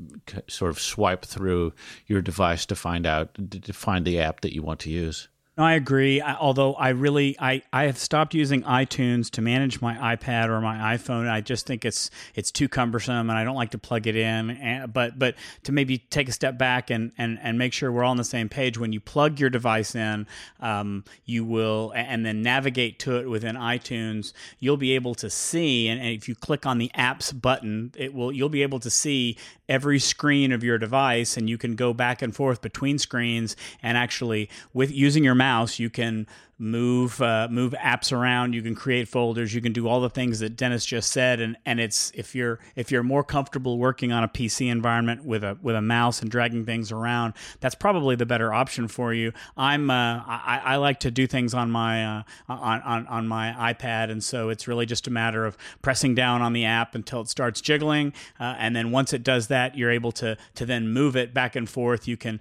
sort 0.48 0.70
of 0.70 0.78
swipe 0.78 1.24
through 1.24 1.72
your 2.06 2.22
device 2.22 2.64
to 2.66 2.76
find 2.76 3.06
out 3.06 3.34
to 3.34 3.72
find 3.72 4.04
the 4.04 4.20
app 4.20 4.42
that 4.42 4.54
you 4.54 4.62
want 4.62 4.78
to 4.80 4.90
use. 4.90 5.28
No, 5.58 5.64
I 5.64 5.72
agree. 5.72 6.20
I, 6.20 6.34
although 6.34 6.74
I 6.74 6.90
really, 6.90 7.34
I, 7.38 7.62
I 7.72 7.84
have 7.84 7.96
stopped 7.96 8.34
using 8.34 8.60
iTunes 8.64 9.30
to 9.30 9.40
manage 9.40 9.80
my 9.80 10.14
iPad 10.14 10.48
or 10.50 10.60
my 10.60 10.94
iPhone. 10.94 11.30
I 11.30 11.40
just 11.40 11.66
think 11.66 11.86
it's 11.86 12.10
it's 12.34 12.52
too 12.52 12.68
cumbersome, 12.68 13.30
and 13.30 13.38
I 13.38 13.42
don't 13.42 13.56
like 13.56 13.70
to 13.70 13.78
plug 13.78 14.06
it 14.06 14.16
in. 14.16 14.50
And, 14.50 14.92
but 14.92 15.18
but 15.18 15.34
to 15.62 15.72
maybe 15.72 15.96
take 15.96 16.28
a 16.28 16.32
step 16.32 16.58
back 16.58 16.90
and, 16.90 17.10
and 17.16 17.38
and 17.40 17.56
make 17.56 17.72
sure 17.72 17.90
we're 17.90 18.04
all 18.04 18.10
on 18.10 18.18
the 18.18 18.22
same 18.24 18.50
page. 18.50 18.76
When 18.76 18.92
you 18.92 19.00
plug 19.00 19.40
your 19.40 19.48
device 19.48 19.94
in, 19.94 20.26
um, 20.60 21.04
you 21.24 21.42
will, 21.42 21.90
and 21.96 22.26
then 22.26 22.42
navigate 22.42 22.98
to 23.00 23.16
it 23.16 23.26
within 23.26 23.56
iTunes. 23.56 24.34
You'll 24.58 24.76
be 24.76 24.92
able 24.94 25.14
to 25.14 25.30
see, 25.30 25.88
and, 25.88 25.98
and 25.98 26.10
if 26.10 26.28
you 26.28 26.34
click 26.34 26.66
on 26.66 26.76
the 26.76 26.90
apps 26.94 27.32
button, 27.40 27.92
it 27.96 28.12
will. 28.12 28.30
You'll 28.30 28.50
be 28.50 28.62
able 28.62 28.80
to 28.80 28.90
see 28.90 29.38
every 29.70 30.00
screen 30.00 30.52
of 30.52 30.62
your 30.62 30.76
device, 30.76 31.38
and 31.38 31.48
you 31.48 31.56
can 31.56 31.76
go 31.76 31.94
back 31.94 32.20
and 32.20 32.36
forth 32.36 32.60
between 32.60 32.98
screens, 32.98 33.56
and 33.82 33.96
actually 33.96 34.50
with 34.74 34.90
using 34.90 35.24
your 35.24 35.34
mouse 35.34 35.45
mouse, 35.46 35.78
you 35.78 35.90
can 35.90 36.26
move 36.58 37.20
uh, 37.20 37.48
move 37.50 37.74
apps 37.78 38.12
around. 38.12 38.54
You 38.54 38.62
can 38.62 38.74
create 38.74 39.08
folders. 39.08 39.54
You 39.54 39.60
can 39.60 39.72
do 39.72 39.88
all 39.88 40.00
the 40.00 40.10
things 40.10 40.40
that 40.40 40.56
dennis 40.56 40.84
just 40.84 41.10
said. 41.10 41.40
And 41.40 41.56
and 41.66 41.80
it's 41.80 42.12
if 42.14 42.34
you're 42.34 42.58
if 42.74 42.90
you're 42.90 43.02
more 43.02 43.22
comfortable 43.24 43.78
working 43.78 44.12
on 44.12 44.24
a 44.24 44.28
pc 44.28 44.70
environment 44.70 45.24
with 45.24 45.44
a 45.44 45.58
with 45.62 45.76
a 45.76 45.82
mouse 45.82 46.22
and 46.22 46.30
dragging 46.30 46.64
things 46.64 46.90
around 46.90 47.34
that's 47.60 47.74
probably 47.74 48.16
the 48.16 48.26
better 48.26 48.52
option 48.52 48.88
for 48.88 49.12
you. 49.12 49.32
I'm 49.56 49.90
uh, 49.90 50.22
I, 50.26 50.60
I 50.64 50.76
like 50.76 51.00
to 51.00 51.10
do 51.10 51.26
things 51.26 51.52
on 51.54 51.70
my 51.70 52.04
uh, 52.04 52.22
on, 52.48 52.82
on 52.82 53.06
on 53.06 53.28
my 53.28 53.52
ipad. 53.72 54.10
And 54.10 54.22
so 54.22 54.48
it's 54.48 54.66
really 54.66 54.86
just 54.86 55.06
a 55.06 55.10
matter 55.10 55.44
of 55.44 55.56
pressing 55.82 56.14
down 56.14 56.42
on 56.42 56.52
the 56.52 56.64
app 56.64 56.94
until 56.94 57.20
it 57.20 57.28
starts 57.28 57.60
jiggling. 57.60 58.12
Uh, 58.40 58.54
and 58.58 58.74
then 58.74 58.90
once 58.90 59.12
it 59.12 59.22
does 59.22 59.48
that 59.48 59.76
you're 59.76 59.90
able 59.90 60.12
to 60.12 60.36
to 60.54 60.66
then 60.66 60.88
move 60.88 61.16
it 61.16 61.34
back 61.34 61.56
and 61.56 61.68
forth. 61.68 62.08
You 62.08 62.16
can 62.16 62.40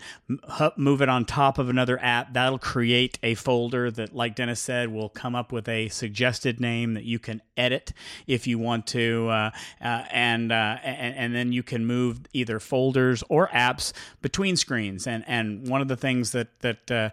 move 0.78 1.02
it 1.02 1.10
on 1.10 1.26
top 1.26 1.58
of 1.58 1.70
another 1.70 2.02
app. 2.02 2.34
That'll 2.34 2.60
create 2.60 3.20
a 3.22 3.36
folder 3.36 3.92
that 3.92 4.05
that, 4.06 4.16
like 4.16 4.36
Dennis 4.36 4.60
said, 4.60 4.90
we'll 4.90 5.10
come 5.10 5.36
up 5.36 5.52
with 5.52 5.68
a 5.68 5.90
suggested 5.90 6.60
name 6.60 6.94
that 6.94 7.04
you 7.04 7.20
can 7.20 7.42
edit 7.58 7.92
if 8.28 8.46
you 8.46 8.60
want 8.60 8.86
to, 8.88 9.28
uh, 9.30 9.52
uh, 9.82 10.04
and, 10.12 10.52
uh, 10.52 10.78
and, 10.84 11.16
and 11.16 11.36
then 11.36 11.52
you 11.52 11.64
can 11.64 11.86
move 11.86 12.20
either 12.34 12.60
folders 12.60 13.24
or 13.30 13.48
apps 13.50 13.94
between 14.22 14.56
screens. 14.56 15.08
And 15.08 15.24
and 15.28 15.68
one 15.68 15.82
of 15.82 15.88
the 15.88 15.96
things 15.96 16.32
that 16.32 16.60
that 16.62 16.92
uh, 16.92 17.10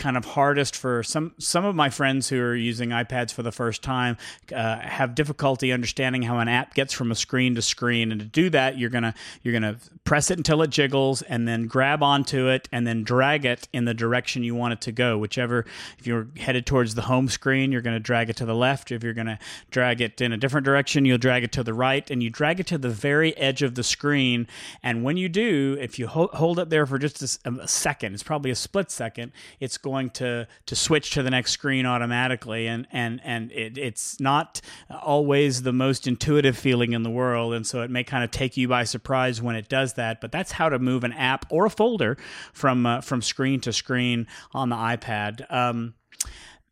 kind 0.00 0.16
of 0.16 0.24
hardest 0.24 0.74
for 0.74 1.02
some 1.02 1.32
some 1.38 1.64
of 1.64 1.76
my 1.76 1.90
friends 1.90 2.28
who 2.30 2.40
are 2.40 2.56
using 2.56 2.88
iPads 2.88 3.32
for 3.32 3.42
the 3.42 3.52
first 3.52 3.82
time 3.82 4.16
uh, 4.52 4.78
have 4.80 5.14
difficulty 5.14 5.72
understanding 5.72 6.22
how 6.22 6.38
an 6.38 6.48
app 6.48 6.74
gets 6.74 6.94
from 6.94 7.12
a 7.12 7.14
screen 7.14 7.54
to 7.54 7.62
screen. 7.62 8.10
And 8.10 8.18
to 8.18 8.26
do 8.26 8.48
that, 8.50 8.78
you're 8.78 8.90
gonna 8.90 9.14
you're 9.42 9.52
gonna 9.52 9.76
press 10.04 10.30
it 10.30 10.38
until 10.38 10.62
it 10.62 10.70
jiggles, 10.70 11.20
and 11.22 11.46
then 11.46 11.66
grab 11.66 12.02
onto 12.02 12.48
it, 12.48 12.66
and 12.72 12.86
then 12.86 13.04
drag 13.04 13.44
it 13.44 13.68
in 13.74 13.84
the 13.84 13.92
direction 13.92 14.42
you 14.42 14.54
want 14.54 14.72
it 14.72 14.80
to 14.80 14.92
go. 14.92 15.18
Whichever, 15.18 15.66
if 15.98 16.06
you're 16.06 16.28
headed 16.38 16.64
towards 16.64 16.94
the 16.94 17.02
home 17.02 17.28
screen, 17.28 17.70
you're 17.70 17.82
gonna 17.82 18.00
drag 18.00 18.30
it 18.30 18.36
to 18.36 18.46
the 18.46 18.54
left. 18.54 18.90
If 18.90 19.04
you're 19.04 19.12
gonna 19.12 19.38
drag 19.70 20.00
it 20.00 20.20
in 20.20 20.32
a 20.32 20.38
different 20.38 20.64
direction, 20.64 21.04
you'll 21.04 21.18
drag 21.18 21.44
it 21.44 21.52
to 21.52 21.62
the 21.62 21.74
right, 21.74 22.10
and 22.10 22.22
you 22.22 22.30
drag 22.30 22.58
it 22.58 22.66
to 22.68 22.78
the 22.78 22.88
very 22.88 23.36
edge 23.36 23.60
of 23.60 23.74
the 23.74 23.84
screen. 23.84 24.48
And 24.82 25.04
when 25.04 25.18
you 25.18 25.28
do, 25.28 25.76
if 25.78 25.98
you 25.98 26.06
ho- 26.06 26.30
hold 26.32 26.58
it 26.58 26.70
there 26.70 26.86
for 26.86 26.98
just 26.98 27.22
a, 27.44 27.50
a 27.50 27.68
second, 27.68 28.14
it's 28.14 28.22
probably 28.22 28.50
a 28.50 28.56
split 28.56 28.90
second, 28.90 29.32
it's 29.60 29.76
going 29.76 29.89
to 30.10 30.46
to 30.66 30.76
switch 30.76 31.10
to 31.10 31.22
the 31.22 31.30
next 31.30 31.52
screen 31.52 31.86
automatically, 31.86 32.66
and 32.66 32.86
and 32.92 33.20
and 33.24 33.52
it, 33.52 33.76
it's 33.78 34.20
not 34.20 34.60
always 34.90 35.62
the 35.62 35.72
most 35.72 36.06
intuitive 36.06 36.56
feeling 36.56 36.92
in 36.92 37.02
the 37.02 37.10
world, 37.10 37.54
and 37.54 37.66
so 37.66 37.82
it 37.82 37.90
may 37.90 38.04
kind 38.04 38.24
of 38.24 38.30
take 38.30 38.56
you 38.56 38.68
by 38.68 38.84
surprise 38.84 39.42
when 39.42 39.56
it 39.56 39.68
does 39.68 39.94
that. 39.94 40.20
But 40.20 40.32
that's 40.32 40.52
how 40.52 40.68
to 40.68 40.78
move 40.78 41.04
an 41.04 41.12
app 41.12 41.46
or 41.50 41.66
a 41.66 41.70
folder 41.70 42.16
from 42.52 42.86
uh, 42.86 43.00
from 43.00 43.22
screen 43.22 43.60
to 43.60 43.72
screen 43.72 44.26
on 44.52 44.68
the 44.68 44.76
iPad. 44.76 45.50
Um, 45.52 45.94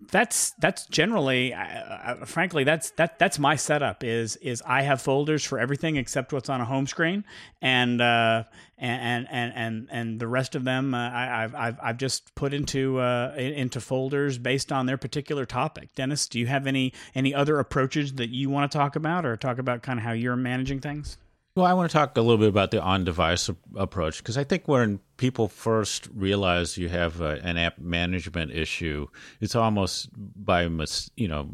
that's 0.00 0.52
that's 0.60 0.86
generally 0.86 1.52
uh, 1.52 2.24
frankly 2.24 2.62
that's 2.62 2.90
that 2.92 3.18
that's 3.18 3.38
my 3.38 3.56
setup 3.56 4.04
is 4.04 4.36
is 4.36 4.62
I 4.64 4.82
have 4.82 5.02
folders 5.02 5.44
for 5.44 5.58
everything 5.58 5.96
except 5.96 6.32
what's 6.32 6.48
on 6.48 6.60
a 6.60 6.64
home 6.64 6.86
screen 6.86 7.24
and 7.60 8.00
uh, 8.00 8.44
and 8.76 9.26
and 9.28 9.52
and 9.54 9.88
and 9.90 10.20
the 10.20 10.28
rest 10.28 10.54
of 10.54 10.62
them 10.62 10.94
uh, 10.94 10.98
I, 10.98 11.40
have 11.40 11.54
I've 11.54 11.78
I've 11.82 11.96
just 11.96 12.32
put 12.36 12.54
into 12.54 13.00
uh, 13.00 13.34
into 13.36 13.80
folders 13.80 14.38
based 14.38 14.70
on 14.70 14.86
their 14.86 14.98
particular 14.98 15.44
topic. 15.44 15.94
Dennis, 15.96 16.28
do 16.28 16.38
you 16.38 16.46
have 16.46 16.68
any 16.68 16.92
any 17.14 17.34
other 17.34 17.58
approaches 17.58 18.14
that 18.14 18.28
you 18.28 18.50
want 18.50 18.70
to 18.70 18.78
talk 18.78 18.94
about 18.94 19.26
or 19.26 19.36
talk 19.36 19.58
about 19.58 19.82
kind 19.82 19.98
of 19.98 20.04
how 20.04 20.12
you're 20.12 20.36
managing 20.36 20.80
things? 20.80 21.18
Well, 21.56 21.66
I 21.66 21.74
want 21.74 21.90
to 21.90 21.92
talk 21.92 22.16
a 22.16 22.20
little 22.20 22.38
bit 22.38 22.50
about 22.50 22.70
the 22.70 22.80
on-device 22.80 23.50
approach 23.74 24.18
because 24.18 24.38
I 24.38 24.44
think 24.44 24.68
when 24.68 25.00
people 25.18 25.48
first 25.48 26.08
realize 26.14 26.78
you 26.78 26.88
have 26.88 27.20
a, 27.20 27.40
an 27.42 27.58
app 27.58 27.78
management 27.78 28.52
issue, 28.52 29.06
it's 29.40 29.54
almost 29.54 30.08
by 30.16 30.66
mis- 30.68 31.10
you 31.16 31.28
know 31.28 31.50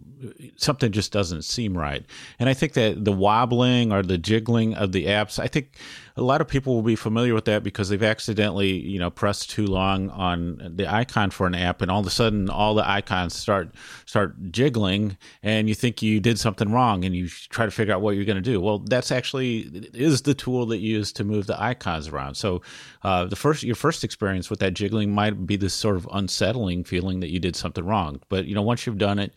something 0.56 0.92
just 0.92 1.10
doesn't 1.10 1.42
seem 1.42 1.76
right. 1.76 2.04
And 2.38 2.48
I 2.48 2.54
think 2.54 2.74
that 2.74 3.04
the 3.04 3.12
wobbling 3.12 3.92
or 3.92 4.02
the 4.02 4.18
jiggling 4.18 4.74
of 4.74 4.92
the 4.92 5.06
apps, 5.06 5.38
I 5.38 5.48
think 5.48 5.76
a 6.16 6.22
lot 6.22 6.40
of 6.40 6.46
people 6.46 6.74
will 6.74 6.82
be 6.82 6.94
familiar 6.94 7.34
with 7.34 7.46
that 7.46 7.64
because 7.64 7.88
they've 7.88 8.02
accidentally, 8.02 8.70
you 8.70 9.00
know, 9.00 9.10
pressed 9.10 9.50
too 9.50 9.66
long 9.66 10.10
on 10.10 10.74
the 10.76 10.92
icon 10.92 11.30
for 11.30 11.46
an 11.46 11.54
app, 11.54 11.82
and 11.82 11.90
all 11.90 12.00
of 12.00 12.06
a 12.06 12.10
sudden, 12.10 12.48
all 12.48 12.74
the 12.74 12.88
icons 12.88 13.34
start 13.34 13.74
start 14.06 14.52
jiggling, 14.52 15.16
and 15.42 15.68
you 15.68 15.74
think 15.74 16.02
you 16.02 16.20
did 16.20 16.38
something 16.38 16.70
wrong, 16.70 17.04
and 17.04 17.16
you 17.16 17.28
try 17.28 17.64
to 17.64 17.70
figure 17.70 17.92
out 17.92 18.00
what 18.00 18.14
you're 18.14 18.24
going 18.24 18.36
to 18.36 18.42
do. 18.42 18.60
Well, 18.60 18.78
that's 18.78 19.10
actually 19.10 19.90
is 19.92 20.22
the 20.22 20.34
tool 20.34 20.66
that 20.66 20.78
you 20.78 20.98
use 20.98 21.12
to 21.14 21.24
move 21.24 21.46
the 21.46 21.60
icons 21.60 22.08
around. 22.08 22.36
So, 22.36 22.62
uh, 23.02 23.24
the 23.24 23.36
first 23.36 23.53
your 23.62 23.76
first 23.76 24.04
experience 24.04 24.50
with 24.50 24.60
that 24.60 24.74
jiggling 24.74 25.12
might 25.12 25.46
be 25.46 25.56
this 25.56 25.74
sort 25.74 25.96
of 25.96 26.08
unsettling 26.12 26.84
feeling 26.84 27.20
that 27.20 27.30
you 27.30 27.38
did 27.38 27.56
something 27.56 27.84
wrong, 27.84 28.20
but 28.28 28.46
you 28.46 28.54
know, 28.54 28.62
once 28.62 28.86
you've 28.86 28.98
done 28.98 29.18
it 29.18 29.34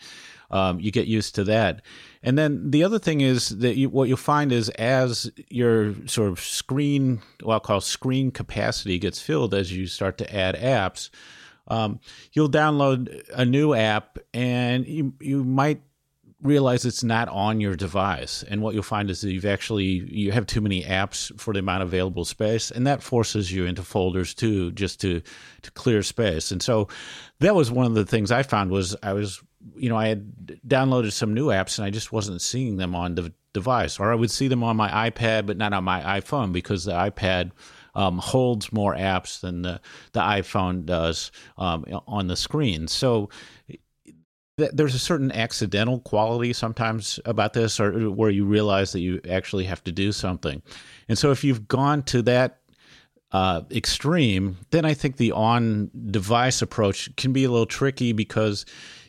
um, 0.51 0.79
you 0.79 0.91
get 0.91 1.07
used 1.07 1.35
to 1.35 1.43
that. 1.45 1.81
And 2.23 2.37
then 2.37 2.71
the 2.71 2.83
other 2.83 2.99
thing 2.99 3.21
is 3.21 3.49
that 3.49 3.75
you, 3.75 3.89
what 3.89 4.07
you'll 4.07 4.17
find 4.17 4.51
is 4.51 4.69
as 4.69 5.31
your 5.49 5.95
sort 6.07 6.29
of 6.29 6.39
screen, 6.39 7.21
what 7.43 7.55
I'll 7.55 7.59
call 7.59 7.81
screen 7.81 8.31
capacity 8.31 8.99
gets 8.99 9.21
filled 9.21 9.53
as 9.53 9.71
you 9.71 9.87
start 9.87 10.17
to 10.19 10.35
add 10.35 10.55
apps, 10.55 11.09
um, 11.67 11.99
you'll 12.31 12.49
download 12.49 13.23
a 13.33 13.43
new 13.43 13.73
app 13.73 14.17
and 14.33 14.87
you, 14.87 15.13
you 15.19 15.43
might 15.43 15.81
realize 16.41 16.85
it's 16.85 17.03
not 17.03 17.27
on 17.29 17.59
your 17.59 17.75
device. 17.75 18.43
And 18.43 18.61
what 18.61 18.73
you'll 18.73 18.83
find 18.83 19.09
is 19.09 19.21
that 19.21 19.31
you've 19.31 19.45
actually 19.45 19.85
you 19.85 20.31
have 20.31 20.45
too 20.45 20.61
many 20.61 20.83
apps 20.83 21.37
for 21.39 21.53
the 21.53 21.59
amount 21.59 21.81
of 21.81 21.89
available 21.89 22.25
space 22.25 22.69
and 22.69 22.85
that 22.85 23.01
forces 23.01 23.51
you 23.51 23.65
into 23.65 23.81
folders 23.81 24.33
too 24.35 24.71
just 24.73 25.01
to 25.01 25.21
to 25.63 25.71
clear 25.71 26.03
space. 26.03 26.51
And 26.51 26.61
so 26.61 26.87
that 27.39 27.55
was 27.55 27.71
one 27.71 27.85
of 27.85 27.95
the 27.95 28.05
things 28.05 28.31
i 28.31 28.43
found 28.43 28.71
was 28.71 28.95
i 29.03 29.13
was 29.13 29.41
you 29.75 29.89
know, 29.89 29.97
I 29.97 30.07
had 30.07 30.59
downloaded 30.67 31.11
some 31.11 31.33
new 31.33 31.47
apps 31.47 31.77
and 31.77 31.85
I 31.85 31.89
just 31.89 32.11
wasn't 32.11 32.41
seeing 32.41 32.77
them 32.77 32.95
on 32.95 33.15
the 33.15 33.33
device, 33.53 33.99
or 33.99 34.11
I 34.11 34.15
would 34.15 34.31
see 34.31 34.47
them 34.47 34.63
on 34.63 34.77
my 34.77 35.09
iPad, 35.09 35.45
but 35.45 35.57
not 35.57 35.73
on 35.73 35.83
my 35.83 36.19
iPhone 36.19 36.51
because 36.53 36.85
the 36.85 36.93
iPad 36.93 37.51
um, 37.95 38.19
holds 38.19 38.71
more 38.71 38.95
apps 38.95 39.41
than 39.41 39.63
the, 39.63 39.81
the 40.11 40.19
iPhone 40.19 40.85
does 40.85 41.31
um, 41.57 41.85
on 42.07 42.27
the 42.27 42.35
screen. 42.35 42.87
So 42.87 43.29
there's 44.57 44.95
a 44.95 44.99
certain 44.99 45.31
accidental 45.31 45.99
quality 45.99 46.51
sometimes 46.51 47.19
about 47.25 47.53
this, 47.53 47.79
or 47.79 48.09
where 48.09 48.31
you 48.31 48.43
realize 48.43 48.91
that 48.91 49.01
you 49.01 49.21
actually 49.29 49.65
have 49.65 49.83
to 49.83 49.91
do 49.91 50.11
something. 50.11 50.61
And 51.07 51.17
so 51.17 51.31
if 51.31 51.43
you've 51.43 51.67
gone 51.67 52.01
to 52.03 52.23
that 52.23 52.59
uh, 53.31 53.61
extreme, 53.71 54.57
then 54.71 54.83
I 54.83 54.95
think 54.95 55.17
the 55.17 55.31
on 55.31 55.91
device 56.09 56.61
approach 56.63 57.15
can 57.17 57.33
be 57.33 57.43
a 57.43 57.51
little 57.51 57.67
tricky 57.67 58.13
because 58.13 58.65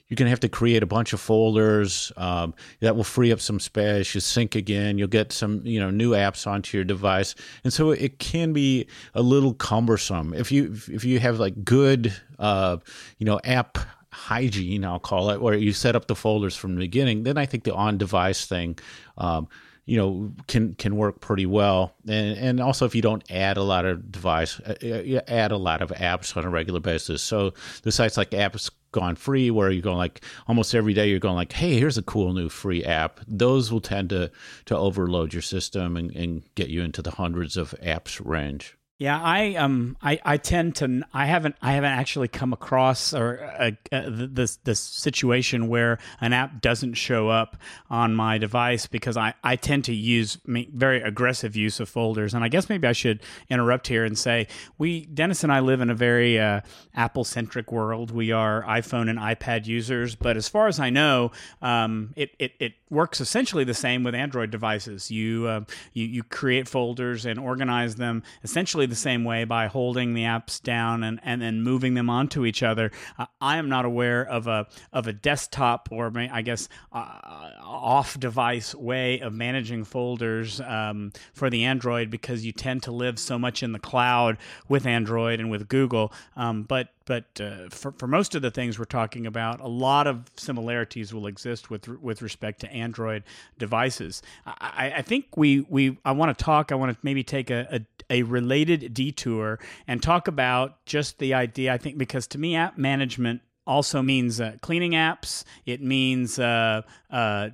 you're 0.09 0.17
going 0.17 0.27
to 0.27 0.31
have 0.31 0.41
to 0.41 0.49
create 0.49 0.83
a 0.83 0.87
bunch 0.87 1.13
of 1.13 1.21
folders 1.21 2.13
um, 2.17 2.55
that 2.81 2.97
will 2.97 3.05
free 3.05 3.31
up 3.31 3.41
some 3.41 3.61
space. 3.61 4.15
You 4.15 4.21
sync 4.21 4.55
again. 4.55 4.99
You'll 4.99 5.09
get 5.09 5.33
some, 5.33 5.61
you 5.65 5.79
know, 5.79 5.91
new 5.91 6.13
apps 6.13 6.47
onto 6.47 6.77
your 6.77 6.85
device, 6.85 7.35
and 7.65 7.73
so 7.73 7.91
it 7.91 8.19
can 8.19 8.53
be 8.53 8.87
a 9.15 9.23
little 9.23 9.55
cumbersome 9.55 10.35
if 10.35 10.51
you 10.51 10.75
if 10.89 11.05
you 11.05 11.21
have 11.21 11.39
like 11.39 11.65
good, 11.65 12.15
uh, 12.39 12.79
you 13.19 13.27
know, 13.27 13.39
app 13.45 13.79
hygiene, 14.19 14.85
I'll 14.85 14.99
call 14.99 15.31
it, 15.31 15.41
where 15.41 15.55
you 15.55 15.73
set 15.73 15.97
up 15.97 16.07
the 16.07 16.17
folders 16.17 16.57
from 16.57 16.75
the 16.75 16.81
beginning. 16.81 17.23
Then 17.23 17.39
I 17.39 17.47
think 17.47 17.65
the 17.65 17.75
on-device 17.75 18.47
thing. 18.47 18.79
Um, 19.17 19.49
you 19.89 19.97
know 19.97 20.31
can 20.49 20.75
can 20.75 20.97
work 20.97 21.21
pretty 21.21 21.47
well 21.47 21.95
and 22.07 22.37
and 22.37 22.61
also 22.61 22.85
if 22.85 22.95
you 22.95 23.01
don't 23.01 23.25
add 23.31 23.57
a 23.57 23.63
lot 23.63 23.87
of 23.87 24.13
device 24.13 24.61
uh, 24.61 24.75
you 24.83 25.19
add 25.27 25.51
a 25.51 25.57
lot 25.57 25.81
of 25.81 25.89
apps 25.93 26.37
on 26.37 26.45
a 26.45 26.51
regular 26.51 26.79
basis 26.79 27.23
so 27.23 27.55
the 27.85 27.91
sites 27.91 28.19
like 28.19 28.31
apps 28.33 28.71
gone 28.93 29.17
free 29.17 29.51
where 29.51 29.71
you're 29.71 29.81
going 29.81 29.97
like 29.97 30.23
almost 30.47 30.75
every 30.75 30.93
day 30.93 31.09
you're 31.09 31.19
going 31.19 31.35
like 31.35 31.53
hey 31.53 31.79
here's 31.79 31.97
a 31.97 32.03
cool 32.03 32.35
new 32.35 32.51
free 32.51 32.85
app 32.85 33.21
those 33.27 33.73
will 33.73 33.81
tend 33.81 34.11
to 34.11 34.31
to 34.67 34.77
overload 34.77 35.33
your 35.33 35.43
system 35.43 35.97
and, 35.97 36.15
and 36.15 36.43
get 36.55 36.69
you 36.69 36.83
into 36.83 37.01
the 37.01 37.13
hundreds 37.13 37.57
of 37.57 37.75
apps 37.83 38.21
range 38.23 38.78
yeah, 39.01 39.21
I 39.23 39.55
um 39.55 39.97
I, 40.03 40.19
I 40.25 40.37
tend 40.39 40.75
to 40.77 41.03
I 41.15 41.27
haven't 41.27 41.55
I 41.63 41.73
haven't 41.73 41.93
actually 41.93 42.27
come 42.27 42.53
across 42.53 43.15
or 43.15 43.41
uh, 43.41 43.71
uh, 43.93 44.03
this 44.11 44.57
this 44.65 44.81
situation 44.81 45.69
where 45.69 45.99
an 46.21 46.33
app 46.33 46.61
doesn't 46.61 46.95
show 46.95 47.29
up 47.29 47.57
on 47.89 48.17
my 48.17 48.39
device 48.39 48.89
because 48.89 49.17
I, 49.17 49.35
I 49.45 49.55
tend 49.55 49.85
to 49.85 49.95
use 49.95 50.39
very 50.45 51.01
aggressive 51.01 51.55
use 51.55 51.79
of 51.79 51.89
folders 51.89 52.35
and 52.35 52.43
I 52.43 52.49
guess 52.49 52.69
maybe 52.69 52.89
I 52.89 52.93
should 52.93 53.23
interrupt 53.49 53.87
here 53.87 54.05
and 54.05 54.19
say 54.19 54.49
we 54.79 55.07
Dennis 55.07 55.45
and 55.45 55.53
I 55.53 55.61
live 55.61 55.81
in 55.81 55.91
a 55.91 55.95
very 55.95 56.41
uh, 56.41 56.63
Apple 56.93 57.23
centric 57.23 57.71
world. 57.71 58.11
We 58.11 58.33
are 58.33 58.65
iPhone 58.65 59.09
and 59.09 59.19
iPad 59.21 59.67
users, 59.67 60.17
but 60.17 60.37
as 60.37 60.49
far 60.49 60.67
as 60.67 60.81
I 60.81 60.91
know, 60.91 61.31
um, 61.63 62.15
it, 62.17 62.31
it 62.41 62.53
it 62.59 62.73
works 62.91 63.21
essentially 63.21 63.63
the 63.63 63.75
same 63.75 64.03
with 64.03 64.17
Android 64.17 64.51
devices. 64.51 65.09
You 65.09 65.47
uh, 65.47 65.61
you 65.93 66.05
you 66.05 66.25
create 66.25 66.67
folders 66.67 67.25
and 67.25 67.39
organize 67.39 67.95
them 67.95 68.25
essentially 68.43 68.88
the 68.89 68.97
same 68.97 69.25
way 69.25 69.45
by 69.45 69.67
holding 69.67 70.15
the 70.15 70.23
apps 70.23 70.63
down 70.63 71.03
and, 71.03 71.21
and 71.23 71.41
then 71.43 71.63
moving 71.63 71.95
them 71.95 72.11
onto 72.11 72.45
each 72.45 72.63
other. 72.63 72.91
Uh, 73.19 73.27
I 73.41 73.59
am 73.59 73.69
not 73.69 73.85
aware 73.85 74.25
of 74.27 74.47
a 74.47 74.67
of 74.93 75.07
a 75.07 75.13
desktop 75.13 75.89
or 75.91 76.13
I 76.17 76.43
guess 76.43 76.69
uh, 76.93 77.51
off 77.63 78.19
device 78.19 78.75
way 78.75 79.21
of 79.21 79.33
managing 79.33 79.85
folders 79.85 80.61
um, 80.61 81.13
for 81.33 81.51
the 81.51 81.65
Android 81.65 82.11
because 82.11 82.45
you 82.45 82.53
tend 82.53 82.83
to 82.85 82.93
live 82.93 83.19
so 83.19 83.39
much 83.39 83.63
in 83.63 83.73
the 83.73 83.79
cloud 83.79 84.39
with 84.69 84.87
Android 84.87 85.41
and 85.41 85.51
with 85.51 85.69
Google. 85.69 86.13
Um, 86.37 86.63
but 86.63 86.89
but 87.09 87.41
uh, 87.41 87.71
for, 87.71 87.93
for 87.93 88.07
most 88.07 88.35
of 88.35 88.43
the 88.43 88.51
things 88.51 88.79
we're 88.79 88.85
talking 88.85 89.27
about, 89.27 89.61
a 89.61 89.67
lot 89.67 90.07
of 90.07 90.31
similarities 90.37 91.15
will 91.15 91.27
exist 91.27 91.71
with 91.71 91.89
with 91.89 92.21
respect 92.21 92.61
to 92.61 92.71
Android 92.71 93.23
devices. 93.59 94.21
I, 94.45 94.93
I 94.97 95.03
think 95.03 95.35
we 95.35 95.61
we 95.71 95.97
I 96.05 96.13
want 96.13 96.37
to 96.37 96.45
talk. 96.45 96.71
I 96.71 96.75
want 96.75 96.93
to 96.93 96.99
maybe 97.03 97.25
take 97.25 97.51
a, 97.51 97.67
a 97.71 97.98
a 98.11 98.23
related 98.23 98.95
detour 98.95 99.59
and 99.87 100.03
talk 100.03 100.29
about 100.29 100.85
just 100.87 101.19
the 101.19 101.35
idea. 101.35 101.73
I 101.73 101.79
think 101.79 101.99
because 101.99 102.27
to 102.29 102.39
me, 102.39 102.57
app 102.57 102.79
management 102.79 103.43
also 103.67 104.03
means 104.03 104.41
uh, 104.41 104.57
cleaning 104.63 104.93
apps. 104.93 105.45
It 105.67 105.83
means 105.83 106.39
uh, 106.39 106.83
uh, 107.11 107.51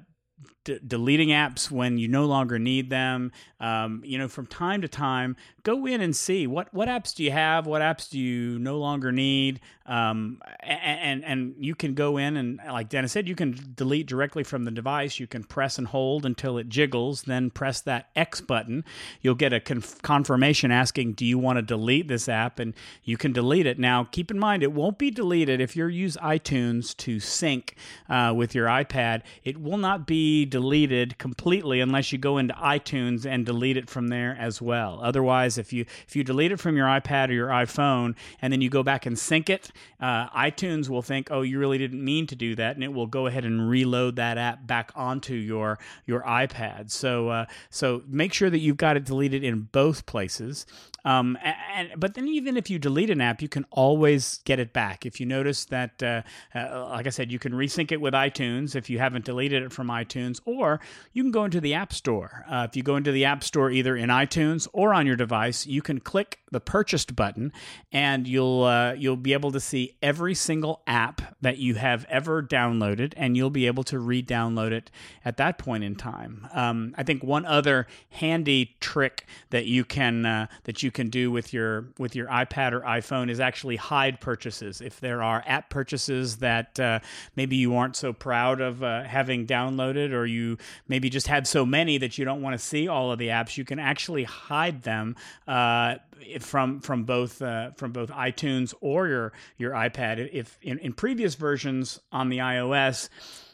d- 0.65 0.79
deleting 0.87 1.29
apps 1.29 1.71
when 1.71 1.99
you 1.99 2.09
no 2.09 2.25
longer 2.27 2.59
need 2.59 2.89
them. 2.89 3.33
Um, 3.61 4.03
you 4.05 4.19
know, 4.19 4.29
from 4.29 4.47
time 4.47 4.81
to 4.83 4.89
time, 4.89 5.37
go 5.63 5.87
in 5.87 6.01
and 6.01 6.15
see 6.15 6.47
what 6.47 6.73
what 6.73 6.89
apps 6.89 7.15
do 7.15 7.25
you 7.25 7.31
have, 7.31 7.67
what 7.67 7.83
apps 7.83 8.09
do 8.09 8.19
you 8.19 8.59
no 8.59 8.79
longer 8.79 9.13
need, 9.13 9.61
um, 9.87 10.41
and 10.61 11.25
and 11.25 11.55
you 11.59 11.75
can 11.75 11.95
go 11.95 12.17
in 12.17 12.37
and 12.37 12.59
like 12.67 12.89
Dennis 12.89 13.13
said, 13.13 13.29
you 13.29 13.35
can 13.35 13.75
delete 13.75 14.07
directly 14.07 14.43
from 14.43 14.65
the 14.65 14.71
device. 14.71 15.21
You 15.21 15.27
can 15.27 15.45
press 15.45 15.77
and 15.77 15.87
hold 15.87 16.25
until 16.25 16.57
it 16.57 16.69
jiggles, 16.69 17.23
then 17.23 17.51
press 17.51 17.83
that 17.83 18.09
X 18.17 18.41
button. 18.41 18.85
You'll 19.21 19.35
get 19.35 19.53
a 19.53 19.61
conf- 19.61 20.01
confirmation 20.01 20.71
asking, 20.71 21.13
"Do 21.13 21.27
you 21.27 21.39
want 21.39 21.57
to 21.57 21.63
delete 21.63 22.09
this 22.09 22.29
app?" 22.29 22.59
And 22.59 22.73
you 23.03 23.19
can 23.19 23.33
delete 23.33 23.67
it. 23.67 23.79
Now, 23.79 24.05
keep 24.05 24.31
in 24.31 24.39
mind, 24.39 24.63
it 24.63 24.73
won't 24.73 24.97
be 24.97 25.11
deleted 25.11 25.61
if 25.61 25.77
you 25.77 25.87
use 25.87 26.17
iTunes 26.23 26.97
to 26.99 27.21
sync 27.21 27.77
uh, 28.09 28.33
with 28.35 28.55
your 28.55 28.67
iPad. 28.67 29.23
It 29.45 29.61
will 29.61 29.77
not 29.77 30.07
be 30.07 30.47
deleted 30.47 31.19
completely 31.19 31.81
unless 31.81 32.11
you 32.11 32.19
go 32.19 32.39
into 32.39 32.55
iTunes 32.55 33.27
and 33.27 33.45
delete 33.45 33.77
it 33.77 33.91
from 33.91 34.09
there 34.09 34.35
as 34.41 34.63
well. 34.63 35.01
Otherwise, 35.03 35.59
if 35.59 35.75
you 35.75 35.85
if 36.07 36.17
you 36.17 36.25
delete 36.25 36.53
it 36.53 36.61
from 36.61 36.77
your 36.77 36.87
iPad 36.87 37.29
or 37.29 37.33
your 37.33 37.49
iPhone 37.49 38.15
and 38.41 38.51
then 38.51 38.63
you 38.63 38.71
go 38.71 38.83
back 38.83 39.05
and 39.05 39.19
sync 39.19 39.51
it, 39.51 39.71
uh, 40.01 40.29
iTunes 40.31 40.89
will 40.89 41.03
think, 41.03 41.29
"Oh, 41.31 41.43
you 41.43 41.59
really 41.59 41.79
didn't 41.79 42.05
mean 42.05 42.27
to 42.29 42.37
do 42.37 42.55
that," 42.57 42.75
and 42.75 42.85
it 42.85 42.93
will 42.93 43.07
go 43.07 43.27
ahead 43.27 43.45
and 43.45 43.69
reload 43.69 44.17
that 44.17 44.39
app 44.39 44.67
back 44.67 44.93
onto 44.95 45.35
your 45.35 45.79
your 46.07 46.23
iPad. 46.23 46.91
So 46.91 47.29
uh, 47.29 47.47
so 47.71 48.03
make 48.07 48.33
sure 48.33 48.51
that 48.51 48.59
you've 48.59 48.77
got 48.77 48.97
it 48.97 49.05
deleted 49.05 49.45
in 49.45 49.69
both 49.73 50.07
places. 50.07 50.67
Um, 51.05 51.37
and, 51.75 51.91
but 51.99 52.15
then 52.15 52.29
even 52.29 52.57
if 52.57 52.71
you 52.71 52.79
delete 52.79 53.11
an 53.11 53.21
app, 53.21 53.43
you 53.43 53.49
can 53.49 53.67
always 53.71 54.39
get 54.45 54.59
it 54.59 54.73
back. 54.73 55.05
If 55.05 55.21
you 55.21 55.27
notice 55.27 55.67
that, 55.67 56.03
uh, 56.03 56.23
uh, 56.55 56.89
like 56.89 57.07
I 57.07 57.11
said, 57.11 57.31
you 57.31 57.39
can 57.39 57.53
resync 57.53 57.93
it 57.93 58.01
with 58.01 58.15
iTunes 58.15 58.75
if 58.75 58.89
you 58.89 58.99
haven't 58.99 59.27
deleted 59.27 59.63
it 59.63 59.73
from 59.73 59.89
iTunes, 59.89 60.41
or 60.47 60.81
you 61.13 61.23
can 61.23 61.31
go 61.31 61.45
into 61.45 61.61
the 61.61 61.75
App 61.75 61.93
Store. 61.93 62.45
Uh, 62.49 62.67
if 62.69 62.75
you 62.75 62.83
go 62.83 62.97
into 62.97 63.13
the 63.13 63.27
App 63.27 63.45
Store 63.45 63.71
either 63.71 63.97
in 63.97 64.09
iTunes 64.09 64.67
or 64.73 64.95
on 64.95 65.07
your 65.07 65.17
device, 65.17 65.67
you 65.67 65.83
can 65.83 66.01
click 66.01 66.41
the 66.51 66.61
purchased 66.61 67.15
button, 67.15 67.53
and 67.93 68.27
you'll 68.27 68.63
uh, 68.65 68.95
you'll 68.95 69.17
be 69.17 69.35
able 69.35 69.53
to 69.53 69.61
see 69.65 69.97
every 70.03 70.35
single 70.35 70.83
app 70.87 71.37
that 71.41 71.59
you 71.59 71.75
have 71.75 72.07
ever 72.09 72.43
downloaded, 72.43 73.15
and 73.17 73.37
you'll 73.37 73.51
be 73.51 73.67
able 73.67 73.85
to 73.85 73.99
re-download 73.99 74.73
it 74.73 74.91
at 75.25 75.37
that 75.39 75.59
point 75.59 75.85
in 75.85 75.97
time. 75.97 76.47
Um, 76.53 76.95
I 76.97 77.03
think 77.03 77.25
one 77.25 77.45
other 77.47 77.87
handy 78.11 78.77
trick 78.81 79.27
that 79.51 79.67
you 79.67 79.85
can 79.85 80.27
uh, 80.27 80.47
that 80.65 80.83
you 80.83 80.91
can 80.91 81.11
do 81.11 81.31
with 81.31 81.53
your 81.53 81.89
with 81.99 82.15
your 82.15 82.29
iPad 82.29 82.73
or 82.73 82.81
iPhone 82.81 83.31
is 83.31 83.41
actually 83.41 83.77
hide 83.77 84.21
purchases. 84.21 84.81
If 84.81 85.01
there 85.01 85.23
are 85.23 85.43
app 85.47 85.71
purchases 85.71 86.37
that 86.39 86.79
uh, 86.79 87.01
maybe 87.37 87.57
you 87.57 87.75
aren't 87.75 87.97
so 87.97 88.13
proud 88.13 88.61
of 88.61 88.83
uh, 88.83 89.05
having 89.05 89.47
downloaded, 89.47 90.13
or 90.13 90.27
you 90.27 90.59
maybe 90.89 91.11
just 91.11 91.27
had 91.27 91.47
so 91.47 91.65
many 91.65 91.99
that 91.99 92.19
you 92.19 92.25
don't 92.25 92.43
want 92.43 92.59
to 92.59 92.65
see 92.65 92.89
all 92.89 93.11
of 93.11 93.19
the 93.19 93.29
apps, 93.29 93.57
you 93.57 93.65
can 93.65 93.79
actually 93.79 94.25
hide 94.25 94.83
them 94.83 95.17
uh, 95.49 95.97
from 96.41 96.81
from 96.81 97.05
both 97.05 97.41
uh, 97.43 97.71
from 97.73 97.93
both 97.93 98.11
iTunes 98.11 98.75
or 98.81 99.09
your 99.09 99.33
your 99.59 99.73
iPad. 99.73 100.29
If 100.33 100.59
in, 100.63 100.79
in 100.79 100.93
previous 100.93 101.35
versions 101.35 102.01
on 102.13 102.29
the 102.29 102.39
iOS, 102.39 103.09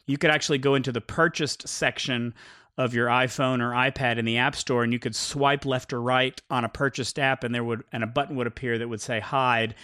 you 0.07 0.19
could 0.19 0.31
actually 0.31 0.59
go 0.59 0.75
into 0.75 0.93
the 0.93 1.01
purchased 1.01 1.69
section 1.69 2.35
of 2.79 2.95
your 2.95 3.09
iPhone 3.09 3.61
or 3.61 3.73
iPad 3.73 4.17
in 4.17 4.25
the 4.25 4.39
App 4.39 4.57
Store, 4.57 4.83
and 4.83 4.93
you 4.93 4.99
could 4.99 5.15
swipe 5.15 5.67
left 5.67 5.93
or 5.93 6.01
right 6.01 6.41
on 6.51 6.65
a 6.65 6.69
purchased 6.69 7.19
app, 7.19 7.45
and 7.45 7.55
there 7.55 7.65
would 7.65 7.85
and 7.93 8.03
a 8.03 8.07
button 8.07 8.37
would 8.37 8.47
appear 8.47 8.79
that 8.79 8.89
would 8.89 9.01
say 9.01 9.21
hide 9.21 9.75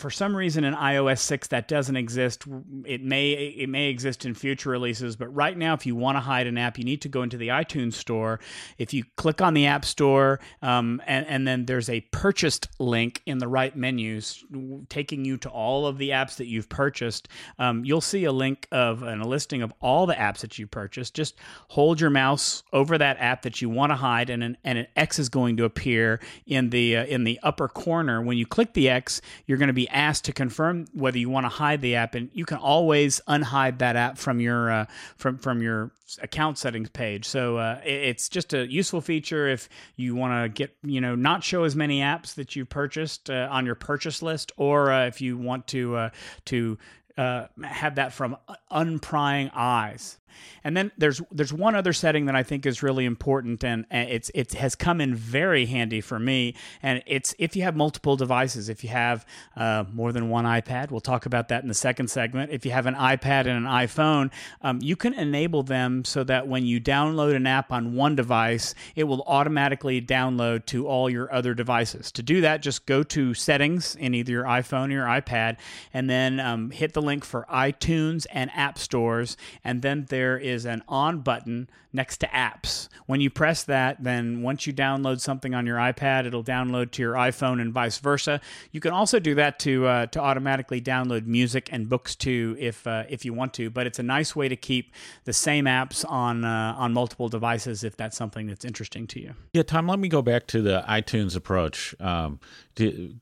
for 0.00 0.10
some 0.10 0.34
reason 0.34 0.64
in 0.64 0.74
iOS 0.74 1.18
6 1.18 1.48
that 1.48 1.68
doesn't 1.68 1.96
exist. 1.96 2.44
It 2.86 3.02
may 3.02 3.32
it 3.32 3.68
may 3.68 3.88
exist 3.88 4.24
in 4.24 4.34
future 4.34 4.70
releases, 4.70 5.14
but 5.14 5.28
right 5.28 5.56
now, 5.56 5.74
if 5.74 5.84
you 5.84 5.94
want 5.94 6.16
to 6.16 6.20
hide 6.20 6.46
an 6.46 6.56
app, 6.56 6.78
you 6.78 6.84
need 6.84 7.02
to 7.02 7.08
go 7.08 7.22
into 7.22 7.36
the 7.36 7.48
iTunes 7.48 7.94
store. 7.94 8.40
If 8.78 8.94
you 8.94 9.04
click 9.16 9.42
on 9.42 9.52
the 9.52 9.66
App 9.66 9.84
Store, 9.84 10.40
um, 10.62 11.02
and 11.06 11.26
and 11.26 11.46
then 11.46 11.66
there's 11.66 11.90
a 11.90 12.00
purchased 12.12 12.68
link 12.78 13.22
in 13.26 13.38
the 13.38 13.46
right 13.46 13.76
menus, 13.76 14.42
taking 14.88 15.24
you 15.24 15.36
to 15.38 15.50
all 15.50 15.86
of 15.86 15.98
the 15.98 16.10
apps 16.10 16.36
that 16.36 16.46
you've 16.46 16.70
purchased. 16.70 17.28
Um, 17.58 17.84
you'll 17.84 18.00
see 18.00 18.24
a 18.24 18.32
link 18.32 18.66
of 18.72 19.02
and 19.02 19.20
a 19.20 19.28
listing 19.28 19.60
of 19.60 19.72
all 19.80 20.06
the 20.06 20.14
apps 20.14 20.38
that 20.38 20.58
you 20.58 20.66
purchased. 20.66 21.14
Just 21.14 21.36
hold 21.68 22.00
your 22.00 22.10
mouse 22.10 22.62
over 22.72 22.96
that 22.96 23.18
app 23.20 23.42
that 23.42 23.60
you 23.60 23.68
want 23.68 23.90
to 23.90 23.96
hide, 23.96 24.30
and 24.30 24.42
an 24.42 24.56
and 24.64 24.78
an 24.78 24.86
X 24.96 25.18
is 25.18 25.28
going 25.28 25.58
to 25.58 25.64
appear 25.64 26.20
in 26.46 26.70
the 26.70 26.96
uh, 26.96 27.04
in 27.04 27.24
the 27.24 27.38
upper 27.42 27.68
corner. 27.68 28.22
When 28.22 28.38
you 28.38 28.46
click 28.46 28.72
the 28.72 28.88
X, 28.88 29.20
you're 29.46 29.58
going 29.60 29.68
to 29.68 29.72
be 29.72 29.88
asked 29.90 30.24
to 30.24 30.32
confirm 30.32 30.86
whether 30.92 31.18
you 31.18 31.30
want 31.30 31.44
to 31.44 31.48
hide 31.48 31.80
the 31.80 31.94
app, 31.94 32.16
and 32.16 32.30
you 32.32 32.44
can 32.44 32.58
always 32.58 33.20
unhide 33.28 33.78
that 33.78 33.94
app 33.94 34.18
from 34.18 34.40
your 34.40 34.70
uh, 34.70 34.86
from 35.16 35.38
from 35.38 35.62
your 35.62 35.92
account 36.20 36.58
settings 36.58 36.90
page. 36.90 37.24
So 37.24 37.58
uh, 37.58 37.80
it's 37.84 38.28
just 38.28 38.52
a 38.52 38.66
useful 38.70 39.00
feature 39.00 39.46
if 39.46 39.68
you 39.94 40.16
want 40.16 40.42
to 40.42 40.48
get 40.48 40.76
you 40.82 41.00
know 41.00 41.14
not 41.14 41.44
show 41.44 41.62
as 41.62 41.76
many 41.76 42.00
apps 42.00 42.34
that 42.34 42.56
you 42.56 42.64
purchased 42.64 43.30
uh, 43.30 43.48
on 43.50 43.64
your 43.64 43.76
purchase 43.76 44.22
list, 44.22 44.50
or 44.56 44.90
uh, 44.90 45.06
if 45.06 45.20
you 45.20 45.38
want 45.38 45.68
to 45.68 45.94
uh, 45.94 46.10
to 46.46 46.76
uh, 47.16 47.46
have 47.62 47.96
that 47.96 48.12
from 48.12 48.36
unprying 48.70 49.50
eyes. 49.54 50.18
And 50.64 50.76
then 50.76 50.92
there's 50.98 51.22
there's 51.30 51.52
one 51.52 51.74
other 51.74 51.92
setting 51.92 52.26
that 52.26 52.36
I 52.36 52.42
think 52.42 52.66
is 52.66 52.82
really 52.82 53.04
important, 53.04 53.64
and 53.64 53.86
it's 53.90 54.30
it 54.34 54.52
has 54.54 54.74
come 54.74 55.00
in 55.00 55.14
very 55.14 55.66
handy 55.66 56.00
for 56.00 56.18
me. 56.18 56.54
And 56.82 57.02
it's 57.06 57.34
if 57.38 57.56
you 57.56 57.62
have 57.62 57.76
multiple 57.76 58.16
devices, 58.16 58.68
if 58.68 58.84
you 58.84 58.90
have 58.90 59.26
uh, 59.56 59.84
more 59.92 60.12
than 60.12 60.28
one 60.28 60.44
iPad, 60.44 60.90
we'll 60.90 61.00
talk 61.00 61.26
about 61.26 61.48
that 61.48 61.62
in 61.62 61.68
the 61.68 61.74
second 61.74 62.08
segment. 62.08 62.50
If 62.52 62.64
you 62.64 62.72
have 62.72 62.86
an 62.86 62.94
iPad 62.94 63.46
and 63.46 63.50
an 63.50 63.64
iPhone, 63.64 64.30
um, 64.62 64.78
you 64.82 64.96
can 64.96 65.14
enable 65.14 65.62
them 65.62 66.04
so 66.04 66.24
that 66.24 66.46
when 66.46 66.64
you 66.64 66.80
download 66.80 67.34
an 67.34 67.46
app 67.46 67.72
on 67.72 67.94
one 67.94 68.14
device, 68.16 68.74
it 68.94 69.04
will 69.04 69.22
automatically 69.26 70.00
download 70.02 70.66
to 70.66 70.86
all 70.86 71.08
your 71.08 71.32
other 71.32 71.54
devices. 71.54 72.12
To 72.12 72.22
do 72.22 72.40
that, 72.42 72.62
just 72.62 72.86
go 72.86 73.02
to 73.04 73.34
Settings 73.34 73.96
in 73.96 74.14
either 74.14 74.32
your 74.32 74.44
iPhone 74.44 74.88
or 74.88 74.92
your 74.92 75.06
iPad, 75.06 75.56
and 75.94 76.10
then 76.10 76.40
um, 76.40 76.70
hit 76.70 76.92
the 76.92 77.02
link 77.02 77.24
for 77.24 77.46
iTunes 77.50 78.26
and 78.30 78.50
App 78.54 78.78
Stores, 78.78 79.36
and 79.64 79.82
then 79.82 80.06
there 80.08 80.19
is 80.38 80.60
is 80.60 80.66
an 80.66 80.82
on 80.88 81.20
button 81.20 81.68
next 81.92 82.18
to 82.18 82.26
apps. 82.28 82.88
When 83.06 83.20
you 83.20 83.30
press 83.30 83.64
that, 83.64 84.02
then 84.02 84.42
once 84.42 84.66
you 84.66 84.72
download 84.72 85.20
something 85.20 85.54
on 85.54 85.66
your 85.66 85.78
iPad, 85.78 86.26
it'll 86.26 86.44
download 86.44 86.92
to 86.92 87.02
your 87.02 87.14
iPhone 87.14 87.60
and 87.60 87.72
vice 87.72 87.98
versa. 87.98 88.40
You 88.70 88.80
can 88.80 88.92
also 88.92 89.18
do 89.18 89.34
that 89.34 89.58
to 89.60 89.86
uh, 89.86 90.06
to 90.06 90.20
automatically 90.20 90.80
download 90.80 91.26
music 91.26 91.68
and 91.72 91.88
books 91.88 92.14
too, 92.14 92.56
if 92.58 92.86
uh, 92.86 93.04
if 93.08 93.24
you 93.24 93.32
want 93.32 93.54
to. 93.54 93.70
But 93.70 93.86
it's 93.86 93.98
a 93.98 94.04
nice 94.04 94.36
way 94.36 94.48
to 94.48 94.56
keep 94.56 94.92
the 95.24 95.32
same 95.32 95.64
apps 95.64 96.08
on 96.08 96.44
uh, 96.44 96.74
on 96.76 96.92
multiple 96.92 97.28
devices 97.28 97.82
if 97.82 97.96
that's 97.96 98.16
something 98.16 98.46
that's 98.46 98.64
interesting 98.64 99.06
to 99.08 99.20
you. 99.20 99.34
Yeah, 99.52 99.62
Tom. 99.62 99.88
Let 99.88 99.98
me 99.98 100.08
go 100.08 100.22
back 100.22 100.46
to 100.48 100.62
the 100.62 100.84
iTunes 100.88 101.34
approach. 101.34 101.94
Um, 102.00 102.38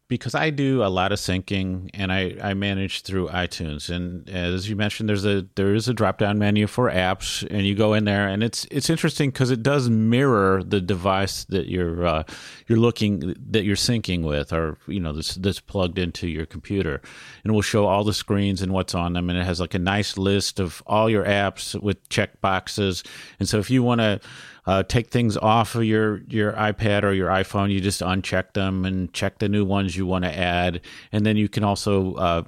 because 0.09 0.35
I 0.35 0.51
do 0.51 0.85
a 0.85 0.87
lot 0.87 1.11
of 1.11 1.19
syncing 1.19 1.91
and 1.95 2.13
I, 2.13 2.37
I 2.41 2.55
manage 2.55 3.03
through 3.03 3.29
iTunes. 3.29 3.91
And 3.91 4.29
as 4.29 4.69
you 4.69 4.77
mentioned, 4.77 5.09
there's 5.09 5.25
a 5.25 5.47
there 5.57 5.75
is 5.75 5.89
a 5.89 5.95
drop 5.95 6.19
down 6.19 6.39
menu 6.39 6.67
for 6.67 6.88
apps, 6.91 7.47
and 7.51 7.67
you 7.67 7.75
go 7.75 7.95
in 7.95 8.05
there, 8.05 8.29
and 8.29 8.43
it's 8.43 8.67
it's 8.71 8.91
interesting 8.91 9.31
because 9.31 9.51
it 9.51 9.63
does 9.63 9.89
mirror 9.89 10.63
the 10.63 10.81
device 10.81 11.45
that 11.45 11.69
you're 11.69 12.07
uh, 12.07 12.23
you're 12.67 12.79
looking 12.79 13.35
that 13.51 13.65
you're 13.65 13.77
syncing 13.77 14.23
with, 14.23 14.53
or 14.53 14.79
you 14.87 15.01
know 15.01 15.13
this 15.13 15.35
that's 15.35 15.61
plugged 15.61 15.99
into 15.99 16.29
your 16.29 16.47
computer, 16.47 17.01
and 17.45 17.55
will 17.55 17.63
show 17.63 17.87
all 17.87 18.05
the 18.05 18.15
screens 18.15 18.63
and 18.63 18.73
what's 18.73 18.95
on 18.95 19.13
them, 19.13 19.31
and 19.31 19.39
it 19.39 19.45
has 19.45 19.61
like 19.61 19.75
a 19.75 19.79
nice 19.79 20.19
list 20.19 20.61
of 20.61 20.83
all 20.87 21.09
your 21.09 21.25
apps 21.25 21.81
with 21.81 22.09
check 22.09 22.41
boxes. 22.41 23.03
And 23.39 23.49
so 23.49 23.59
if 23.59 23.71
you 23.71 23.83
want 23.83 24.01
to 24.01 24.21
uh, 24.69 24.83
take 24.83 25.09
things 25.09 25.39
off 25.39 25.75
of 25.75 25.85
your 25.85 26.21
your 26.29 26.53
iPad 26.53 27.03
or 27.03 27.13
your 27.15 27.31
iPhone. 27.31 27.73
You 27.73 27.81
just 27.81 28.03
uncheck 28.03 28.53
them 28.53 28.85
and 28.85 29.11
check 29.15 29.39
the 29.39 29.49
new 29.49 29.65
ones 29.65 29.97
you 29.97 30.05
want 30.05 30.27
to 30.27 30.39
add, 30.39 30.83
and 31.11 31.25
then 31.25 31.39
you 31.39 31.49
can 31.49 31.65
also 31.65 32.13
uh, 32.15 32.43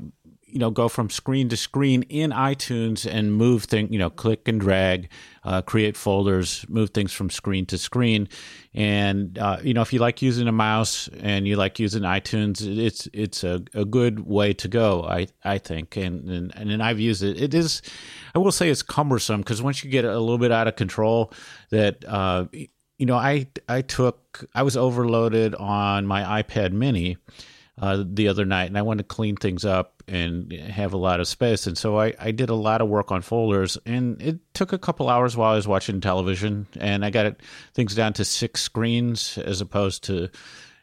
you 0.52 0.58
know 0.58 0.70
go 0.70 0.88
from 0.88 1.10
screen 1.10 1.48
to 1.48 1.56
screen 1.56 2.02
in 2.04 2.30
iTunes 2.30 3.10
and 3.10 3.32
move 3.32 3.64
things 3.64 3.90
you 3.90 3.98
know 3.98 4.10
click 4.10 4.48
and 4.48 4.60
drag 4.60 5.08
uh, 5.44 5.62
create 5.62 5.96
folders 5.96 6.64
move 6.68 6.90
things 6.90 7.12
from 7.12 7.30
screen 7.30 7.64
to 7.66 7.78
screen. 7.78 8.28
And 8.74 9.38
uh, 9.38 9.58
you 9.62 9.74
know 9.74 9.82
if 9.82 9.92
you 9.92 9.98
like 9.98 10.22
using 10.22 10.48
a 10.48 10.52
mouse 10.52 11.08
and 11.20 11.46
you 11.46 11.56
like 11.56 11.78
using 11.78 12.02
iTunes 12.02 12.60
it's 12.60 13.08
it's 13.12 13.42
a, 13.44 13.62
a 13.74 13.84
good 13.84 14.20
way 14.26 14.52
to 14.54 14.68
go 14.68 15.04
I 15.04 15.28
I 15.44 15.58
think. 15.58 15.96
And 15.96 16.28
and, 16.28 16.52
and 16.54 16.82
I've 16.82 17.00
used 17.00 17.22
it. 17.22 17.40
It 17.40 17.54
is 17.54 17.82
I 18.34 18.38
will 18.38 18.52
say 18.52 18.68
it's 18.68 18.82
cumbersome 18.82 19.40
because 19.40 19.62
once 19.62 19.82
you 19.82 19.90
get 19.90 20.04
a 20.04 20.18
little 20.18 20.38
bit 20.38 20.52
out 20.52 20.68
of 20.68 20.76
control 20.76 21.32
that 21.70 22.04
uh, 22.06 22.46
you 22.52 23.06
know 23.06 23.16
I 23.16 23.48
I 23.68 23.80
took 23.82 24.44
I 24.54 24.62
was 24.62 24.76
overloaded 24.76 25.54
on 25.54 26.06
my 26.06 26.42
iPad 26.42 26.72
mini 26.72 27.16
uh, 27.80 28.04
the 28.06 28.28
other 28.28 28.44
night, 28.44 28.66
and 28.66 28.76
I 28.76 28.82
wanted 28.82 29.08
to 29.08 29.14
clean 29.14 29.36
things 29.36 29.64
up 29.64 30.02
and 30.06 30.52
have 30.52 30.92
a 30.92 30.98
lot 30.98 31.18
of 31.18 31.26
space. 31.26 31.66
And 31.66 31.78
so 31.78 31.98
I, 31.98 32.12
I 32.18 32.30
did 32.30 32.50
a 32.50 32.54
lot 32.54 32.82
of 32.82 32.88
work 32.88 33.10
on 33.10 33.22
folders, 33.22 33.78
and 33.86 34.20
it 34.20 34.38
took 34.52 34.74
a 34.74 34.78
couple 34.78 35.08
hours 35.08 35.34
while 35.36 35.52
I 35.52 35.56
was 35.56 35.66
watching 35.66 36.00
television. 36.00 36.66
And 36.78 37.04
I 37.04 37.10
got 37.10 37.24
it, 37.24 37.40
things 37.72 37.94
down 37.94 38.12
to 38.14 38.24
six 38.24 38.60
screens 38.60 39.38
as 39.38 39.62
opposed 39.62 40.04
to 40.04 40.28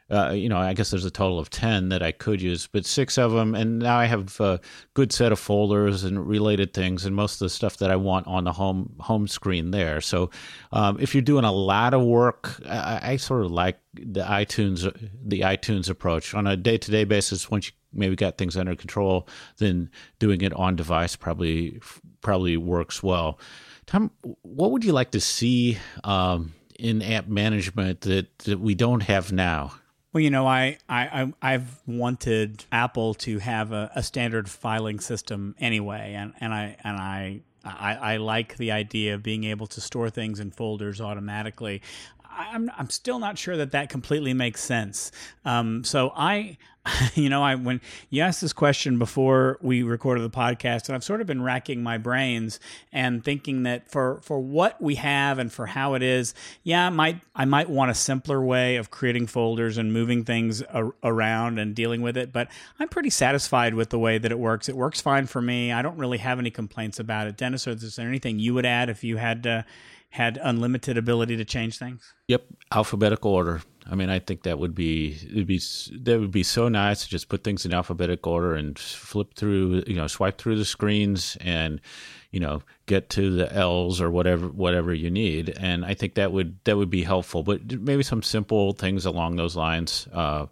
uh, 0.10 0.32
you 0.32 0.48
know, 0.48 0.58
I 0.58 0.74
guess 0.74 0.90
there's 0.90 1.04
a 1.04 1.12
total 1.12 1.38
of 1.38 1.50
10 1.50 1.90
that 1.90 2.02
I 2.02 2.14
could 2.14 2.42
use, 2.42 2.68
but 2.68 2.86
six 2.86 3.18
of 3.18 3.34
them. 3.34 3.54
And 3.54 3.80
now 3.80 3.98
I 3.98 4.06
have 4.06 4.40
a 4.40 4.60
good 4.94 5.12
set 5.12 5.34
of 5.34 5.40
folders 5.40 6.06
and 6.06 6.26
related 6.26 6.74
things 6.74 7.06
and 7.06 7.14
most 7.14 7.34
of 7.34 7.40
the 7.46 7.50
stuff 7.50 7.78
that 7.78 7.92
I 7.92 7.98
want 7.98 8.26
on 8.26 8.46
the 8.46 8.54
home, 8.54 8.96
home 9.00 9.28
screen 9.28 9.72
there. 9.72 10.00
So 10.00 10.30
um, 10.72 10.98
if 11.02 11.14
you're 11.14 11.22
doing 11.22 11.44
a 11.44 11.52
lot 11.52 11.94
of 11.94 12.04
work, 12.04 12.62
I, 12.66 13.00
I, 13.04 13.18
sort 13.18 13.44
of 13.44 13.52
like 13.52 13.80
the 13.94 14.22
iTunes, 14.22 14.84
the 15.26 15.42
iTunes 15.42 15.90
approach 15.90 16.34
on 16.34 16.48
a 16.48 16.56
day 16.56 16.78
to 16.78 16.92
day 16.92 17.04
basis. 17.04 17.52
Once 17.52 17.68
you 17.68 17.74
maybe 17.92 18.16
got 18.16 18.38
things 18.38 18.56
under 18.56 18.76
control, 18.76 19.28
then 19.58 19.90
doing 20.20 20.40
it 20.40 20.54
on 20.54 20.78
device 20.78 21.18
probably, 21.18 21.82
probably 22.22 22.56
works 22.56 23.04
well. 23.04 23.40
Tom, 23.88 24.12
what 24.44 24.72
would 24.72 24.86
you 24.86 24.94
like 24.94 25.12
to 25.12 25.20
see 25.20 25.78
um, 26.06 26.54
in 26.80 27.02
app 27.02 27.28
management 27.28 28.02
that, 28.02 28.38
that 28.40 28.62
we 28.62 28.74
don't 28.74 29.02
have 29.02 29.34
now? 29.34 29.74
Well, 30.14 30.22
you 30.22 30.30
know, 30.30 30.48
I, 30.48 30.78
I, 30.88 31.34
I've 31.42 31.82
wanted 31.86 32.66
Apple 32.72 33.14
to 33.16 33.40
have 33.40 33.72
a, 33.72 33.92
a 33.94 34.02
standard 34.02 34.50
filing 34.50 35.00
system 35.00 35.56
anyway, 35.60 36.14
and, 36.18 36.34
and 36.40 36.54
I 36.54 36.78
and 36.84 36.98
I, 36.98 37.42
I, 37.66 37.96
I 37.96 38.18
like 38.18 38.58
the 38.58 38.72
idea 38.72 39.16
of 39.16 39.22
being 39.22 39.44
able 39.44 39.68
to 39.68 39.82
store 39.82 40.10
things 40.10 40.40
in 40.40 40.52
folders 40.52 41.02
automatically. 41.02 41.82
I'm 42.30 42.72
I'm 42.78 42.90
still 42.90 43.20
not 43.20 43.38
sure 43.38 43.58
that 43.58 43.72
that 43.72 43.90
completely 43.90 44.34
makes 44.34 44.64
sense. 44.64 45.12
Um, 45.44 45.84
so 45.84 46.14
I 46.16 46.58
you 47.16 47.30
know, 47.30 47.44
I 47.44 47.56
when 47.56 47.82
you 48.10 48.22
asked 48.22 48.42
this 48.42 48.54
question 48.54 48.98
before 48.98 49.58
we 49.62 49.84
recorded 49.84 50.22
the 50.22 50.36
podcast, 50.36 50.88
and 50.88 50.96
I've 50.96 51.04
sort 51.04 51.22
of 51.22 51.28
been 51.28 51.42
racking 51.42 51.84
my 51.84 51.98
brains 51.98 52.60
and 52.92 53.24
thinking 53.24 53.64
that 53.64 53.90
for 53.90 54.20
for 54.22 54.40
what 54.40 54.82
we 54.82 54.96
have 54.96 55.40
and 55.40 55.52
for 55.52 55.66
how 55.66 55.94
it 55.94 56.04
is, 56.04 56.34
yeah, 56.64 56.88
I 56.88 56.90
might 56.90 57.22
I 57.36 57.46
might 57.46 57.70
want 57.70 57.92
a 57.92 57.96
simpler 57.96 58.42
way 58.42 58.76
of 58.78 58.92
creating 58.92 59.28
folders 59.28 59.78
and 59.78 59.94
moving 59.94 60.24
things 60.24 60.62
a- 60.62 60.92
around 61.04 61.60
and 61.60 61.76
dealing 61.76 62.02
with 62.02 62.18
it. 62.18 62.32
But 62.32 62.50
I'm 62.80 62.90
pretty 62.90 63.10
satisfied 63.10 63.74
with 63.74 63.90
the 63.90 64.00
way 64.00 64.18
that 64.18 64.32
it 64.32 64.40
works. 64.40 64.70
It 64.70 64.76
works 64.76 65.02
fine 65.02 65.28
for 65.28 65.42
me. 65.42 65.72
I 65.72 65.82
don't 65.82 65.98
really 65.98 66.20
have 66.20 66.40
any 66.40 66.52
complaints 66.52 67.00
about 67.00 67.28
it. 67.28 67.38
Dennis, 67.38 67.68
is 67.68 67.96
there 67.96 68.08
anything 68.08 68.40
you 68.40 68.54
would 68.54 68.66
add 68.66 68.90
if 68.90 69.04
you 69.04 69.18
had 69.18 69.46
uh, 69.46 69.64
had 70.12 70.40
unlimited 70.42 70.98
ability 70.98 71.38
to 71.38 71.46
change 71.46 71.78
things? 71.78 72.14
Yep, 72.28 72.44
alphabetical 72.72 73.32
order. 73.32 73.62
I 73.90 73.96
mean, 73.96 74.10
I 74.10 74.20
think 74.20 74.44
that 74.44 74.60
would 74.60 74.76
be 74.76 75.18
it'd 75.32 75.48
be 75.48 75.62
that 76.02 76.20
would 76.20 76.32
be 76.32 76.44
so 76.44 76.68
nice 76.68 77.04
to 77.04 77.10
just 77.10 77.30
put 77.30 77.44
things 77.44 77.66
in 77.66 77.74
alphabetical 77.74 78.34
order 78.34 78.56
and 78.56 78.78
flip 78.78 79.34
through, 79.36 79.84
you 79.88 79.96
know, 79.96 80.08
swipe 80.08 80.38
through 80.38 80.58
the 80.58 80.66
screens 80.66 81.38
and 81.42 81.80
you 82.32 82.40
know 82.40 82.62
get 82.86 83.10
to 83.12 83.36
the 83.36 83.52
L's 83.54 84.02
or 84.02 84.12
whatever 84.12 84.48
whatever 84.48 84.94
you 84.94 85.10
need. 85.10 85.56
And 85.60 85.86
I 85.86 85.94
think 85.94 86.16
that 86.16 86.32
would 86.32 86.58
that 86.66 86.78
would 86.78 86.90
be 86.90 87.04
helpful. 87.04 87.44
But 87.44 87.80
maybe 87.80 88.04
some 88.04 88.24
simple 88.24 88.74
things 88.74 89.06
along 89.06 89.36
those 89.36 89.56
lines. 89.56 90.08
Uh, 90.14 90.48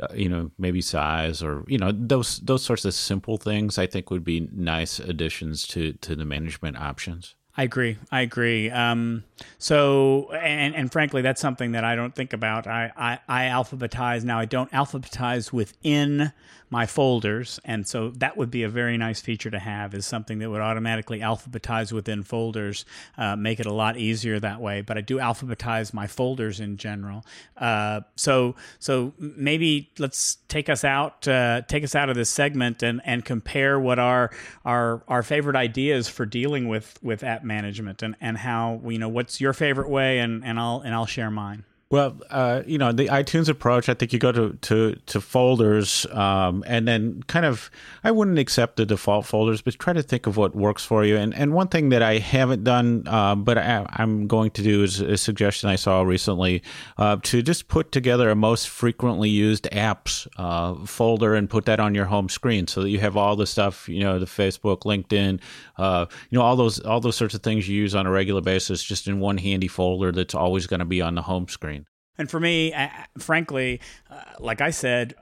uh, 0.00 0.08
you 0.14 0.28
know, 0.28 0.50
maybe 0.58 0.82
size 0.82 1.42
or 1.42 1.64
you 1.66 1.78
know 1.78 1.90
those 1.92 2.38
those 2.40 2.62
sorts 2.62 2.84
of 2.84 2.94
simple 2.94 3.38
things. 3.38 3.78
I 3.78 3.86
think 3.86 4.10
would 4.10 4.24
be 4.24 4.48
nice 4.52 4.98
additions 4.98 5.66
to 5.68 5.94
to 5.94 6.14
the 6.14 6.24
management 6.24 6.76
options. 6.76 7.34
I 7.56 7.62
agree. 7.62 7.96
I 8.12 8.20
agree. 8.20 8.70
Um, 8.70 9.24
so, 9.58 10.30
and, 10.32 10.74
and 10.74 10.92
frankly, 10.92 11.22
that's 11.22 11.40
something 11.40 11.72
that 11.72 11.84
I 11.84 11.96
don't 11.96 12.14
think 12.14 12.34
about. 12.34 12.66
I, 12.66 12.92
I, 12.96 13.18
I 13.28 13.44
alphabetize 13.48 14.24
now. 14.24 14.38
I 14.38 14.44
don't 14.44 14.70
alphabetize 14.72 15.52
within 15.52 16.32
my 16.70 16.86
folders, 16.86 17.60
and 17.64 17.86
so 17.86 18.10
that 18.10 18.36
would 18.36 18.50
be 18.50 18.62
a 18.62 18.68
very 18.68 18.98
nice 18.98 19.20
feature 19.20 19.50
to 19.50 19.58
have. 19.58 19.94
Is 19.94 20.06
something 20.06 20.38
that 20.38 20.50
would 20.50 20.60
automatically 20.60 21.20
alphabetize 21.20 21.92
within 21.92 22.22
folders, 22.22 22.84
uh, 23.16 23.36
make 23.36 23.60
it 23.60 23.66
a 23.66 23.72
lot 23.72 23.96
easier 23.96 24.40
that 24.40 24.60
way. 24.60 24.80
But 24.80 24.98
I 24.98 25.00
do 25.00 25.18
alphabetize 25.18 25.94
my 25.94 26.06
folders 26.06 26.60
in 26.60 26.76
general. 26.76 27.24
Uh, 27.56 28.00
so, 28.16 28.56
so 28.78 29.12
maybe 29.18 29.90
let's 29.98 30.38
take 30.48 30.68
us 30.68 30.84
out, 30.84 31.26
uh, 31.28 31.62
take 31.62 31.84
us 31.84 31.94
out 31.94 32.10
of 32.10 32.16
this 32.16 32.30
segment, 32.30 32.82
and 32.82 33.00
and 33.04 33.24
compare 33.24 33.78
what 33.78 33.98
our 33.98 34.30
our 34.64 35.02
our 35.08 35.22
favorite 35.22 35.56
ideas 35.56 36.08
for 36.08 36.26
dealing 36.26 36.68
with 36.68 36.98
with 37.02 37.22
app 37.22 37.44
management 37.44 38.02
and 38.02 38.16
and 38.20 38.38
how 38.38 38.80
you 38.86 38.98
know 38.98 39.08
what's 39.08 39.40
your 39.40 39.52
favorite 39.52 39.88
way 39.88 40.18
and 40.18 40.44
and 40.44 40.58
I'll 40.58 40.80
and 40.80 40.94
I'll 40.94 41.06
share 41.06 41.30
mine. 41.30 41.64
Well, 41.88 42.20
uh, 42.30 42.62
you 42.66 42.78
know, 42.78 42.90
the 42.90 43.06
iTunes 43.06 43.48
approach, 43.48 43.88
I 43.88 43.94
think 43.94 44.12
you 44.12 44.18
go 44.18 44.32
to, 44.32 44.58
to, 44.62 44.96
to 45.06 45.20
folders 45.20 46.04
um, 46.10 46.64
and 46.66 46.88
then 46.88 47.22
kind 47.28 47.46
of, 47.46 47.70
I 48.02 48.10
wouldn't 48.10 48.40
accept 48.40 48.74
the 48.76 48.84
default 48.84 49.24
folders, 49.24 49.62
but 49.62 49.78
try 49.78 49.92
to 49.92 50.02
think 50.02 50.26
of 50.26 50.36
what 50.36 50.56
works 50.56 50.84
for 50.84 51.04
you. 51.04 51.16
And, 51.16 51.32
and 51.32 51.52
one 51.52 51.68
thing 51.68 51.90
that 51.90 52.02
I 52.02 52.18
haven't 52.18 52.64
done, 52.64 53.04
uh, 53.06 53.36
but 53.36 53.56
I, 53.56 53.86
am 53.98 54.26
going 54.26 54.50
to 54.52 54.64
do 54.64 54.82
is 54.82 55.00
a 55.00 55.16
suggestion 55.16 55.70
I 55.70 55.76
saw 55.76 56.02
recently 56.02 56.60
uh, 56.98 57.18
to 57.22 57.40
just 57.40 57.68
put 57.68 57.92
together 57.92 58.30
a 58.30 58.34
most 58.34 58.68
frequently 58.68 59.28
used 59.28 59.68
apps 59.70 60.26
uh, 60.38 60.84
folder 60.86 61.36
and 61.36 61.48
put 61.48 61.66
that 61.66 61.78
on 61.78 61.94
your 61.94 62.06
home 62.06 62.28
screen 62.28 62.66
so 62.66 62.82
that 62.82 62.90
you 62.90 62.98
have 62.98 63.16
all 63.16 63.36
the 63.36 63.46
stuff, 63.46 63.88
you 63.88 64.00
know, 64.00 64.18
the 64.18 64.26
Facebook, 64.26 64.80
LinkedIn, 64.80 65.40
uh, 65.76 66.06
you 66.30 66.38
know, 66.38 66.42
all 66.44 66.56
those, 66.56 66.80
all 66.80 66.98
those 66.98 67.14
sorts 67.14 67.34
of 67.34 67.44
things 67.44 67.68
you 67.68 67.76
use 67.76 67.94
on 67.94 68.06
a 68.06 68.10
regular 68.10 68.40
basis 68.40 68.82
just 68.82 69.06
in 69.06 69.20
one 69.20 69.38
handy 69.38 69.68
folder 69.68 70.10
that's 70.10 70.34
always 70.34 70.66
going 70.66 70.80
to 70.80 70.84
be 70.84 71.00
on 71.00 71.14
the 71.14 71.22
home 71.22 71.46
screen. 71.46 71.75
And 72.18 72.30
for 72.30 72.40
me, 72.40 72.74
frankly, 73.18 73.80
uh, 74.10 74.20
like 74.38 74.60
I 74.60 74.70
said, 74.70 75.14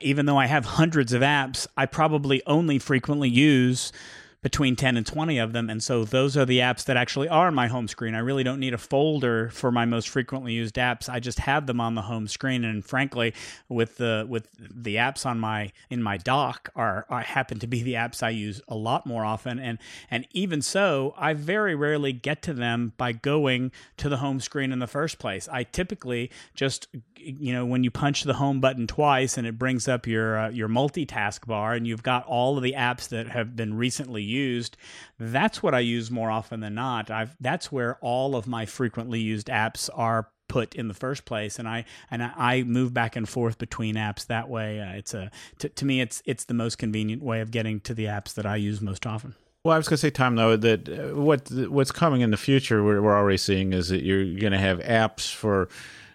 even 0.00 0.26
though 0.26 0.38
I 0.38 0.46
have 0.46 0.64
hundreds 0.64 1.12
of 1.12 1.22
apps, 1.22 1.66
I 1.76 1.86
probably 1.86 2.42
only 2.46 2.78
frequently 2.78 3.28
use 3.28 3.92
between 4.40 4.76
10 4.76 4.96
and 4.96 5.06
20 5.06 5.38
of 5.38 5.52
them. 5.52 5.68
And 5.68 5.82
so 5.82 6.04
those 6.04 6.36
are 6.36 6.44
the 6.44 6.60
apps 6.60 6.84
that 6.84 6.96
actually 6.96 7.28
are 7.28 7.48
on 7.48 7.54
my 7.54 7.66
home 7.66 7.88
screen. 7.88 8.14
I 8.14 8.20
really 8.20 8.44
don't 8.44 8.60
need 8.60 8.74
a 8.74 8.78
folder 8.78 9.50
for 9.50 9.72
my 9.72 9.84
most 9.84 10.08
frequently 10.08 10.52
used 10.52 10.76
apps. 10.76 11.08
I 11.08 11.18
just 11.18 11.40
have 11.40 11.66
them 11.66 11.80
on 11.80 11.94
the 11.94 12.02
home 12.02 12.28
screen. 12.28 12.64
And 12.64 12.84
frankly, 12.84 13.34
with 13.68 13.96
the 13.96 14.26
with 14.28 14.48
the 14.58 14.96
apps 14.96 15.26
on 15.26 15.40
my 15.40 15.72
in 15.90 16.02
my 16.02 16.16
dock 16.16 16.70
are, 16.76 17.06
are 17.08 17.22
happen 17.22 17.58
to 17.58 17.66
be 17.66 17.82
the 17.82 17.94
apps 17.94 18.22
I 18.22 18.30
use 18.30 18.60
a 18.68 18.76
lot 18.76 19.06
more 19.06 19.24
often. 19.24 19.58
And 19.58 19.78
and 20.10 20.26
even 20.30 20.62
so, 20.62 21.14
I 21.16 21.34
very 21.34 21.74
rarely 21.74 22.12
get 22.12 22.42
to 22.42 22.54
them 22.54 22.92
by 22.96 23.12
going 23.12 23.72
to 23.96 24.08
the 24.08 24.18
home 24.18 24.40
screen 24.40 24.72
in 24.72 24.78
the 24.78 24.86
first 24.86 25.18
place. 25.18 25.48
I 25.48 25.64
typically 25.64 26.30
just 26.54 26.88
you 27.20 27.52
know 27.52 27.64
when 27.66 27.84
you 27.84 27.90
punch 27.90 28.24
the 28.24 28.34
home 28.34 28.60
button 28.60 28.86
twice 28.86 29.36
and 29.36 29.46
it 29.46 29.58
brings 29.58 29.88
up 29.88 30.06
your 30.06 30.38
uh, 30.38 30.50
your 30.50 30.68
multitask 30.68 31.46
bar 31.46 31.74
and 31.74 31.86
you've 31.86 32.02
got 32.02 32.24
all 32.26 32.56
of 32.56 32.62
the 32.62 32.74
apps 32.74 33.08
that 33.08 33.28
have 33.28 33.56
been 33.56 33.74
recently 33.74 34.22
used 34.22 34.76
that's 35.18 35.62
what 35.62 35.74
i 35.74 35.80
use 35.80 36.10
more 36.10 36.30
often 36.30 36.60
than 36.60 36.74
not. 36.74 37.10
I've 37.10 37.36
that's 37.40 37.72
where 37.72 37.96
all 38.00 38.36
of 38.36 38.46
my 38.46 38.66
frequently 38.66 39.20
used 39.20 39.48
apps 39.48 39.88
are 39.94 40.30
put 40.48 40.74
in 40.74 40.88
the 40.88 40.94
first 40.94 41.24
place. 41.24 41.58
And 41.58 41.68
i 41.68 41.84
and 42.10 42.22
i 42.22 42.62
move 42.62 42.94
back 42.94 43.16
and 43.16 43.28
forth 43.28 43.58
between 43.58 43.96
apps 43.96 44.26
that 44.26 44.48
way. 44.48 44.80
Uh, 44.80 44.92
it's 44.92 45.14
a 45.14 45.30
to, 45.58 45.68
to 45.68 45.84
me 45.84 46.00
it's 46.00 46.22
it's 46.24 46.44
the 46.44 46.54
most 46.54 46.78
convenient 46.78 47.22
way 47.22 47.40
of 47.40 47.50
getting 47.50 47.80
to 47.80 47.94
the 47.94 48.04
apps 48.04 48.34
that 48.34 48.46
i 48.46 48.56
use 48.56 48.80
most 48.80 49.06
often. 49.06 49.34
Well, 49.64 49.74
I 49.74 49.76
was 49.76 49.88
going 49.88 49.96
to 49.96 50.00
say, 50.00 50.10
Tom, 50.10 50.36
though, 50.36 50.56
that 50.56 50.88
uh, 50.88 51.20
what 51.20 51.50
what's 51.50 51.90
coming 51.90 52.20
in 52.20 52.30
the 52.30 52.36
future, 52.36 52.82
we're, 52.82 53.02
we're 53.02 53.16
already 53.16 53.38
seeing 53.38 53.72
is 53.72 53.88
that 53.88 54.02
you're 54.02 54.24
going 54.38 54.52
to 54.52 54.58
have 54.58 54.78
apps 54.78 55.32
for, 55.32 55.68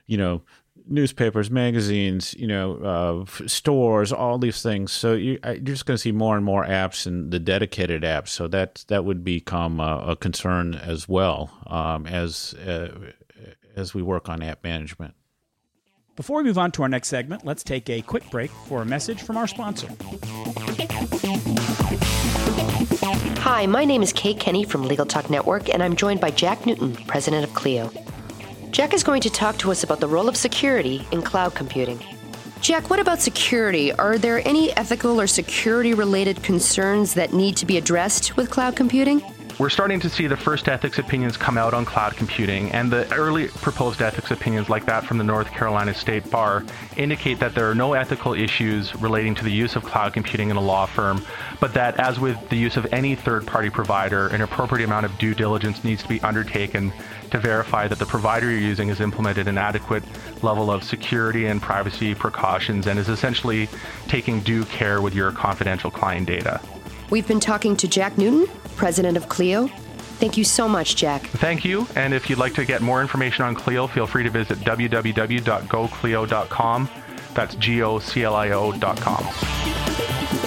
you 0.07 0.17
know, 0.17 0.41
newspapers, 0.87 1.49
magazines, 1.49 2.33
you 2.35 2.47
know, 2.47 2.75
uh, 2.77 3.47
stores, 3.47 4.11
all 4.11 4.37
these 4.37 4.61
things. 4.61 4.91
So 4.91 5.13
you, 5.13 5.39
are 5.43 5.57
just 5.57 5.85
going 5.85 5.95
to 5.95 6.01
see 6.01 6.11
more 6.11 6.35
and 6.35 6.45
more 6.45 6.65
apps 6.65 7.05
and 7.05 7.31
the 7.31 7.39
dedicated 7.39 8.03
apps. 8.03 8.29
So 8.29 8.47
that 8.49 8.85
that 8.87 9.05
would 9.05 9.23
become 9.23 9.79
a, 9.79 10.03
a 10.09 10.15
concern 10.15 10.75
as 10.75 11.07
well 11.07 11.51
um, 11.67 12.05
as 12.05 12.53
uh, 12.55 13.11
as 13.75 13.93
we 13.93 14.01
work 14.01 14.29
on 14.29 14.41
app 14.41 14.63
management. 14.63 15.15
Before 16.15 16.37
we 16.37 16.43
move 16.43 16.59
on 16.59 16.71
to 16.73 16.83
our 16.83 16.89
next 16.89 17.07
segment, 17.07 17.43
let's 17.43 17.63
take 17.63 17.89
a 17.89 18.01
quick 18.03 18.29
break 18.29 18.51
for 18.67 18.83
a 18.83 18.85
message 18.85 19.23
from 19.23 19.35
our 19.35 19.47
sponsor. 19.47 19.87
Hi, 23.41 23.65
my 23.65 23.83
name 23.83 24.03
is 24.03 24.13
Kate 24.13 24.39
Kenny 24.39 24.63
from 24.63 24.83
Legal 24.83 25.07
Talk 25.07 25.31
Network, 25.31 25.69
and 25.69 25.81
I'm 25.81 25.95
joined 25.95 26.21
by 26.21 26.29
Jack 26.29 26.67
Newton, 26.67 26.95
president 27.07 27.43
of 27.43 27.53
Clio. 27.55 27.91
Jack 28.73 28.95
is 28.95 29.03
going 29.03 29.21
to 29.21 29.29
talk 29.29 29.55
to 29.59 29.69
us 29.69 29.83
about 29.83 29.99
the 29.99 30.07
role 30.07 30.27
of 30.27 30.35
security 30.35 31.07
in 31.11 31.21
cloud 31.21 31.53
computing. 31.53 32.03
Jack, 32.59 32.89
what 32.89 32.99
about 32.99 33.21
security? 33.21 33.93
Are 33.93 34.17
there 34.17 34.41
any 34.47 34.75
ethical 34.75 35.21
or 35.21 35.27
security 35.27 35.93
related 35.93 36.41
concerns 36.41 37.13
that 37.13 37.33
need 37.33 37.55
to 37.57 37.67
be 37.67 37.77
addressed 37.77 38.35
with 38.35 38.49
cloud 38.49 38.75
computing? 38.75 39.21
We're 39.59 39.69
starting 39.69 39.99
to 39.99 40.09
see 40.09 40.25
the 40.25 40.35
first 40.35 40.67
ethics 40.67 40.97
opinions 40.97 41.37
come 41.37 41.59
out 41.59 41.75
on 41.75 41.85
cloud 41.85 42.15
computing, 42.15 42.71
and 42.71 42.91
the 42.91 43.07
early 43.13 43.49
proposed 43.49 44.01
ethics 44.01 44.31
opinions, 44.31 44.67
like 44.67 44.87
that 44.87 45.05
from 45.05 45.19
the 45.19 45.23
North 45.23 45.51
Carolina 45.51 45.93
State 45.93 46.27
Bar, 46.31 46.65
indicate 46.97 47.39
that 47.39 47.53
there 47.53 47.69
are 47.69 47.75
no 47.75 47.93
ethical 47.93 48.33
issues 48.33 48.95
relating 48.95 49.35
to 49.35 49.43
the 49.43 49.51
use 49.51 49.75
of 49.75 49.83
cloud 49.83 50.13
computing 50.13 50.49
in 50.49 50.57
a 50.57 50.61
law 50.61 50.87
firm, 50.87 51.23
but 51.59 51.75
that, 51.75 51.99
as 51.99 52.19
with 52.19 52.49
the 52.49 52.55
use 52.55 52.77
of 52.77 52.91
any 52.91 53.13
third 53.13 53.45
party 53.45 53.69
provider, 53.69 54.29
an 54.29 54.41
appropriate 54.41 54.85
amount 54.85 55.05
of 55.05 55.15
due 55.19 55.35
diligence 55.35 55.83
needs 55.83 56.01
to 56.01 56.09
be 56.09 56.19
undertaken 56.21 56.91
to 57.33 57.39
verify 57.39 57.87
that 57.87 57.97
the 57.97 58.05
provider 58.05 58.47
you're 58.49 58.59
using 58.59 58.89
has 58.89 59.01
implemented 59.01 59.47
an 59.47 59.57
adequate 59.57 60.03
level 60.43 60.69
of 60.69 60.83
security 60.83 61.47
and 61.47 61.63
privacy 61.63 62.13
precautions 62.13 62.85
and 62.85 62.99
is 62.99 63.09
essentially 63.09 63.67
taking 64.07 64.39
due 64.41 64.63
care 64.65 65.01
with 65.01 65.15
your 65.15 65.31
confidential 65.31 65.89
client 65.89 66.27
data. 66.27 66.61
We've 67.09 67.27
been 67.27 67.39
talking 67.39 67.75
to 67.77 67.87
Jack 67.87 68.19
Newton, 68.19 68.45
president 68.75 69.17
of 69.17 69.29
Clio. 69.29 69.65
Thank 70.19 70.37
you 70.37 70.43
so 70.43 70.69
much, 70.69 70.95
Jack. 70.95 71.23
Thank 71.23 71.65
you. 71.65 71.87
And 71.95 72.13
if 72.13 72.29
you'd 72.29 72.37
like 72.37 72.53
to 72.53 72.65
get 72.65 72.83
more 72.83 73.01
information 73.01 73.45
on 73.45 73.55
Clio, 73.55 73.87
feel 73.87 74.05
free 74.05 74.21
to 74.23 74.29
visit 74.29 74.59
www.goclio.com 74.59 76.89
That's 77.33 77.55
G-O-C-L-I-O 77.55 78.73
dot 78.73 79.01
com. 79.01 80.42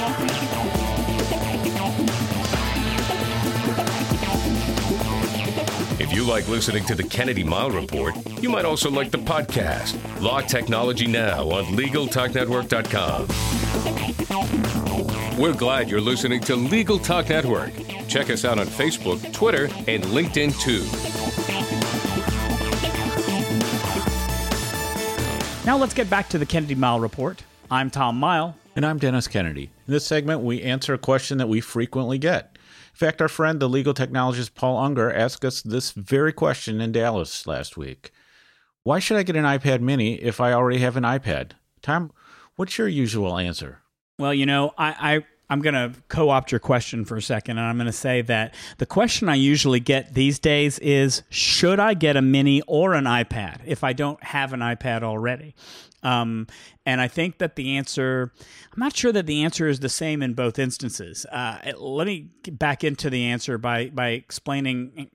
If 6.09 6.12
you 6.12 6.23
like 6.25 6.47
listening 6.47 6.85
to 6.85 6.95
the 6.95 7.03
Kennedy 7.03 7.42
Mighell 7.42 7.75
Report, 7.75 8.14
you 8.40 8.49
might 8.49 8.64
also 8.64 8.88
like 8.88 9.11
the 9.11 9.19
podcast, 9.19 9.99
Law 10.23 10.40
Technology 10.40 11.09
Now 11.09 11.51
on 11.51 11.64
LegalTalk 11.64 12.33
Network.com. 12.33 13.27
We're 15.37 15.53
glad 15.53 15.90
you're 15.90 16.01
listening 16.01 16.42
to 16.42 16.55
Legal 16.55 17.01
Talk 17.01 17.29
Network. 17.29 17.73
Check 18.07 18.31
us 18.31 18.45
out 18.45 18.61
on 18.61 18.69
Facebook, 18.69 19.33
Twitter, 19.33 19.64
and 19.88 20.05
LinkedIn 20.05 20.57
too. 20.61 20.85
Now 25.66 25.77
let's 25.77 25.92
get 25.92 26.09
back 26.09 26.29
to 26.29 26.38
the 26.38 26.47
Kennedy 26.47 26.77
Mighell 26.77 27.03
Report. 27.03 27.42
I'm 27.69 27.90
Tom 27.90 28.21
Mighell. 28.21 28.55
And 28.77 28.87
I'm 28.87 28.99
Dennis 28.99 29.27
Kennedy. 29.27 29.71
In 29.88 29.92
this 29.92 30.07
segment, 30.07 30.42
we 30.42 30.62
answer 30.62 30.95
a 30.95 30.99
question 30.99 31.38
that 31.38 31.49
we 31.49 31.61
frequently 31.61 32.19
get. 32.19 32.56
In 32.97 32.99
fact, 32.99 33.21
our 33.21 33.29
friend, 33.29 33.61
the 33.61 33.69
legal 33.69 33.93
technologist 33.93 34.55
Paul 34.55 34.79
Unger, 34.79 35.13
asked 35.13 35.45
us 35.45 35.61
this 35.61 35.91
very 35.91 36.33
question 36.33 36.81
in 36.81 36.93
Dallas 36.93 37.47
last 37.47 37.77
week. 37.77 38.11
Why 38.85 39.01
should 39.01 39.19
I 39.19 39.23
get 39.23 39.37
an 39.37 39.45
iPad 39.45 39.83
mini 39.83 40.15
if 40.15 40.41
I 40.41 40.55
already 40.55 40.79
have 40.79 40.97
an 40.97 41.03
iPad? 41.03 41.51
Tom, 41.83 42.11
what's 42.55 42.79
your 42.79 42.89
usual 42.89 43.37
answer? 43.37 43.83
Well, 44.19 44.33
you 44.33 44.47
know, 44.47 44.73
I, 44.79 45.17
I 45.17 45.25
I'm 45.51 45.61
going 45.61 45.75
to 45.75 45.93
co 46.09 46.31
opt 46.31 46.51
your 46.51 46.59
question 46.59 47.05
for 47.05 47.19
a 47.19 47.23
second, 47.23 47.59
and 47.59 47.67
I'm 47.67 47.77
going 47.77 47.85
to 47.85 47.93
say 47.93 48.23
that 48.23 48.55
the 48.79 48.87
question 48.87 49.29
I 49.29 49.35
usually 49.35 49.79
get 49.79 50.15
these 50.15 50.39
days 50.39 50.79
is 50.79 51.23
Should 51.29 51.79
I 51.79 51.93
get 51.93 52.17
a 52.17 52.23
mini 52.23 52.63
or 52.63 52.95
an 52.95 53.05
iPad 53.05 53.61
if 53.67 53.85
I 53.85 53.93
don't 53.93 54.23
have 54.25 54.55
an 54.55 54.61
iPad 54.61 55.03
already? 55.03 55.55
Um, 56.07 56.47
and 56.85 57.01
I 57.01 57.09
think 57.09 57.38
that 57.38 57.57
the 57.57 57.77
answer, 57.77 58.33
I'm 58.73 58.81
not 58.81 58.97
sure 58.97 59.12
that 59.12 59.27
the 59.27 59.42
answer 59.42 59.66
is 59.69 59.81
the 59.81 59.88
same 59.88 60.23
in 60.23 60.35
both 60.35 60.59
instances. 60.59 61.27
Uh, 61.27 61.73
let 61.77 62.07
me 62.07 62.31
get 62.42 62.59
back 62.59 62.85
into 62.85 63.11
the 63.11 63.25
answer 63.25 63.59
by, 63.59 63.88
by 63.88 64.11
explaining 64.11 65.11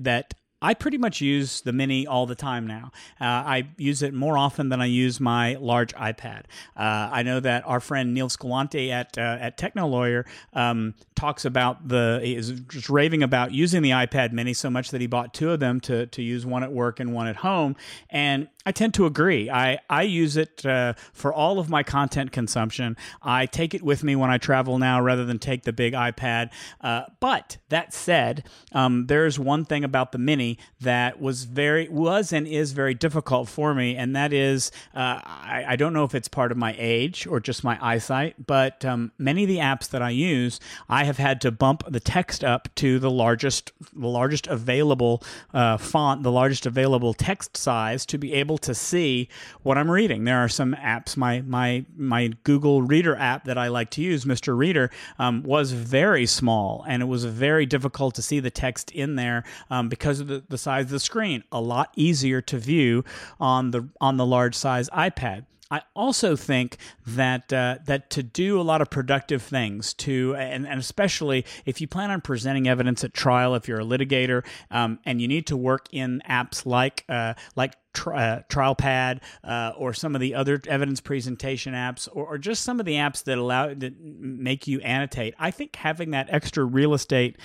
that 0.00 0.34
I 0.62 0.74
pretty 0.74 0.98
much 0.98 1.20
use 1.20 1.62
the 1.62 1.72
Mini 1.72 2.06
all 2.06 2.26
the 2.26 2.34
time 2.34 2.66
now. 2.66 2.90
Uh, 3.20 3.24
I 3.24 3.68
use 3.78 4.02
it 4.02 4.12
more 4.12 4.36
often 4.36 4.68
than 4.68 4.80
I 4.80 4.86
use 4.86 5.18
my 5.18 5.54
large 5.54 5.94
iPad. 5.94 6.44
Uh, 6.76 7.08
I 7.12 7.22
know 7.22 7.40
that 7.40 7.66
our 7.66 7.80
friend 7.80 8.12
Neil 8.12 8.28
Squillante 8.28 8.90
at 8.90 9.16
uh, 9.16 9.38
at 9.40 9.56
TechnoLawyer 9.56 10.26
um, 10.52 10.94
talks 11.14 11.46
about 11.46 11.88
the 11.88 12.20
is 12.22 12.50
just 12.68 12.90
raving 12.90 13.22
about 13.22 13.52
using 13.52 13.80
the 13.80 13.90
iPad 13.90 14.32
Mini 14.32 14.52
so 14.52 14.68
much 14.68 14.90
that 14.90 15.00
he 15.00 15.06
bought 15.06 15.32
two 15.32 15.50
of 15.50 15.60
them 15.60 15.80
to 15.80 16.06
to 16.06 16.22
use 16.22 16.44
one 16.44 16.62
at 16.62 16.72
work 16.72 17.00
and 17.00 17.14
one 17.14 17.26
at 17.26 17.36
home. 17.36 17.74
And 18.10 18.48
I 18.66 18.72
tend 18.72 18.92
to 18.94 19.06
agree. 19.06 19.48
I, 19.48 19.78
I 19.88 20.02
use 20.02 20.36
it 20.36 20.66
uh, 20.66 20.92
for 21.14 21.32
all 21.32 21.58
of 21.58 21.70
my 21.70 21.82
content 21.82 22.30
consumption. 22.30 22.94
I 23.22 23.46
take 23.46 23.72
it 23.72 23.82
with 23.82 24.04
me 24.04 24.16
when 24.16 24.30
I 24.30 24.36
travel 24.36 24.78
now 24.78 25.00
rather 25.00 25.24
than 25.24 25.38
take 25.38 25.62
the 25.62 25.72
big 25.72 25.94
iPad. 25.94 26.50
Uh, 26.82 27.04
but 27.20 27.56
that 27.70 27.94
said, 27.94 28.44
um, 28.72 29.06
there's 29.06 29.38
one 29.38 29.64
thing 29.64 29.82
about 29.82 30.12
the 30.12 30.18
Mini 30.18 30.58
that 30.80 31.18
was 31.18 31.44
very 31.44 31.88
was 31.88 32.34
and 32.34 32.46
is 32.46 32.72
very 32.72 32.92
difficult 32.92 33.48
for 33.48 33.72
me, 33.72 33.96
and 33.96 34.14
that 34.14 34.32
is 34.32 34.70
uh, 34.94 35.20
I, 35.24 35.64
I, 35.68 35.76
don't 35.76 35.94
know 35.94 36.04
if 36.04 36.14
it's 36.14 36.28
part 36.28 36.52
of 36.52 36.58
my 36.58 36.74
age 36.78 37.26
or 37.26 37.40
just 37.40 37.64
my 37.64 37.78
eyesight, 37.80 38.46
but 38.46 38.84
um, 38.84 39.12
many 39.18 39.44
of 39.44 39.48
the 39.48 39.58
apps 39.58 39.88
that 39.90 40.02
I 40.02 40.10
use, 40.10 40.60
I 40.88 41.04
have 41.04 41.16
had 41.16 41.40
to 41.42 41.50
bump 41.50 41.84
the 41.88 42.00
text 42.00 42.44
up 42.44 42.68
to 42.76 42.98
the 42.98 43.10
largest 43.10 43.72
the 43.94 44.08
largest 44.08 44.46
available 44.48 45.22
uh, 45.54 45.78
font, 45.78 46.22
the 46.22 46.32
largest 46.32 46.66
available 46.66 47.14
text 47.14 47.56
size 47.56 48.04
to 48.06 48.18
be 48.18 48.34
able 48.34 48.49
able 48.50 48.58
to 48.58 48.74
see 48.74 49.28
what 49.62 49.78
I'm 49.78 49.90
reading. 49.90 50.24
There 50.24 50.38
are 50.38 50.48
some 50.48 50.74
apps. 50.74 51.16
My 51.16 51.40
my 51.42 51.84
my 51.96 52.32
Google 52.42 52.82
Reader 52.82 53.16
app 53.16 53.44
that 53.44 53.56
I 53.56 53.68
like 53.68 53.90
to 53.90 54.02
use, 54.02 54.24
Mr. 54.24 54.56
Reader, 54.56 54.90
um, 55.18 55.42
was 55.44 55.72
very 55.72 56.26
small, 56.26 56.84
and 56.88 57.02
it 57.02 57.06
was 57.06 57.24
very 57.24 57.64
difficult 57.64 58.16
to 58.16 58.22
see 58.22 58.40
the 58.40 58.50
text 58.50 58.90
in 58.90 59.14
there 59.14 59.44
um, 59.70 59.88
because 59.88 60.18
of 60.18 60.26
the, 60.26 60.42
the 60.48 60.58
size 60.58 60.86
of 60.86 60.90
the 60.90 61.00
screen. 61.00 61.44
A 61.52 61.60
lot 61.60 61.92
easier 61.94 62.40
to 62.42 62.58
view 62.58 63.04
on 63.38 63.70
the 63.70 63.88
on 64.00 64.16
the 64.16 64.26
large 64.26 64.56
size 64.56 64.90
iPad. 64.90 65.44
I 65.70 65.82
also 65.94 66.34
think 66.34 66.78
that 67.06 67.52
uh, 67.52 67.78
that 67.84 68.10
to 68.10 68.22
do 68.24 68.60
a 68.60 68.62
lot 68.62 68.82
of 68.82 68.90
productive 68.90 69.40
things, 69.40 69.94
to 69.94 70.34
and, 70.34 70.66
and, 70.66 70.80
especially 70.80 71.44
if 71.64 71.80
you 71.80 71.86
plan 71.86 72.10
on 72.10 72.20
presenting 72.20 72.66
evidence 72.66 73.04
at 73.04 73.14
trial, 73.14 73.54
if 73.54 73.68
you're 73.68 73.80
a 73.80 73.84
litigator 73.84 74.44
um, 74.72 74.98
and 75.04 75.20
you 75.20 75.28
need 75.28 75.46
to 75.46 75.56
work 75.56 75.86
in 75.92 76.22
apps 76.28 76.66
like 76.66 77.04
uh, 77.08 77.34
like 77.54 77.74
uh, 77.96 78.42
TrialPad 78.48 79.20
uh, 79.44 79.72
or 79.76 79.92
some 79.92 80.14
of 80.14 80.20
the 80.20 80.34
other 80.34 80.60
evidence 80.68 81.00
presentation 81.00 81.74
apps 81.74 82.08
or, 82.12 82.26
or, 82.26 82.38
just 82.38 82.62
some 82.62 82.80
of 82.80 82.86
the 82.86 82.94
apps 82.94 83.24
that 83.24 83.36
allow 83.36 83.74
that 83.74 84.00
make 84.00 84.66
you 84.66 84.80
annotate. 84.80 85.34
I 85.38 85.50
think 85.50 85.76
having 85.76 86.12
that 86.12 86.28
extra 86.30 86.64
real 86.64 86.94
estate 86.94 87.36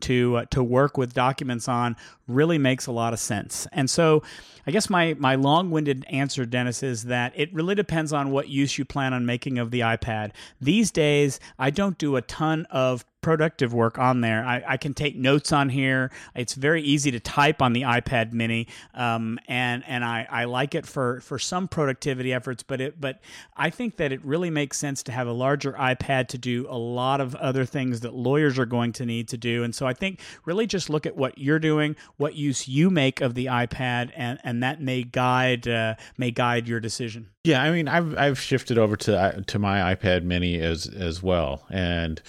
to 0.00 0.36
uh, 0.36 0.44
to 0.46 0.62
work 0.62 0.96
with 0.96 1.12
documents 1.12 1.68
on 1.68 1.96
really 2.26 2.58
makes 2.58 2.86
a 2.86 2.92
lot 2.92 3.12
of 3.12 3.18
sense. 3.18 3.66
And 3.72 3.90
so, 3.90 4.22
I 4.66 4.70
guess 4.70 4.88
my 4.88 5.14
my 5.18 5.34
long-winded 5.34 6.06
answer, 6.08 6.46
Dennis, 6.46 6.82
is 6.82 7.04
that 7.04 7.32
it 7.36 7.52
really 7.52 7.74
depends 7.74 8.12
on 8.12 8.30
what 8.30 8.48
use 8.48 8.78
you 8.78 8.84
plan 8.84 9.12
on 9.12 9.26
making 9.26 9.58
of 9.58 9.70
the 9.70 9.80
iPad. 9.80 10.32
These 10.60 10.90
days, 10.90 11.40
I 11.58 11.70
don't 11.70 11.98
do 11.98 12.16
a 12.16 12.22
ton 12.22 12.66
of 12.70 13.04
productive 13.20 13.74
work 13.74 13.98
on 13.98 14.20
there. 14.20 14.44
I, 14.44 14.62
I, 14.66 14.76
can 14.76 14.94
take 14.94 15.16
notes 15.16 15.52
on 15.52 15.68
here. 15.68 16.10
It's 16.34 16.54
very 16.54 16.82
easy 16.82 17.10
to 17.10 17.20
type 17.20 17.60
on 17.60 17.72
the 17.72 17.82
iPad 17.82 18.32
Mini, 18.32 18.66
um, 18.94 19.38
and 19.46 19.84
and 19.86 20.04
I, 20.04 20.26
I 20.30 20.44
like 20.44 20.74
it 20.74 20.86
for 20.86 21.20
for 21.20 21.38
some 21.38 21.68
productivity 21.68 22.32
efforts. 22.32 22.62
But 22.62 22.80
it 22.80 23.00
but 23.00 23.20
I 23.56 23.70
think 23.70 23.96
that 23.96 24.12
it 24.12 24.24
really 24.24 24.50
makes 24.50 24.78
sense 24.78 25.02
to 25.04 25.12
have 25.12 25.26
a 25.26 25.32
larger 25.32 25.72
iPad 25.72 26.28
to 26.28 26.38
do 26.38 26.66
a 26.68 26.78
lot 26.78 27.20
of 27.20 27.34
other 27.36 27.64
things 27.64 28.00
that 28.00 28.14
lawyers 28.14 28.58
are 28.58 28.66
going 28.66 28.92
to 28.94 29.06
need 29.06 29.28
to 29.28 29.36
do. 29.36 29.64
And 29.64 29.74
so 29.74 29.86
I 29.86 29.92
think 29.92 30.20
really 30.44 30.66
just 30.66 30.88
look 30.88 31.06
at 31.06 31.16
what 31.16 31.38
you're 31.38 31.58
doing, 31.58 31.96
what 32.16 32.34
use 32.34 32.68
you 32.68 32.90
make 32.90 33.20
of 33.20 33.34
the 33.34 33.46
iPad, 33.46 34.12
and 34.16 34.38
and 34.44 34.62
that 34.62 34.80
may 34.80 35.02
guide 35.02 35.68
uh, 35.68 35.94
may 36.16 36.30
guide 36.30 36.68
your 36.68 36.80
decision. 36.80 37.28
Yeah, 37.44 37.62
I 37.62 37.70
mean, 37.70 37.88
I've 37.88 38.16
I've 38.18 38.40
shifted 38.40 38.78
over 38.78 38.96
to 38.96 39.44
to 39.46 39.58
my 39.58 39.94
iPad 39.94 40.24
Mini 40.24 40.60
as 40.60 40.86
as 40.86 41.22
well, 41.22 41.66
and 41.70 42.20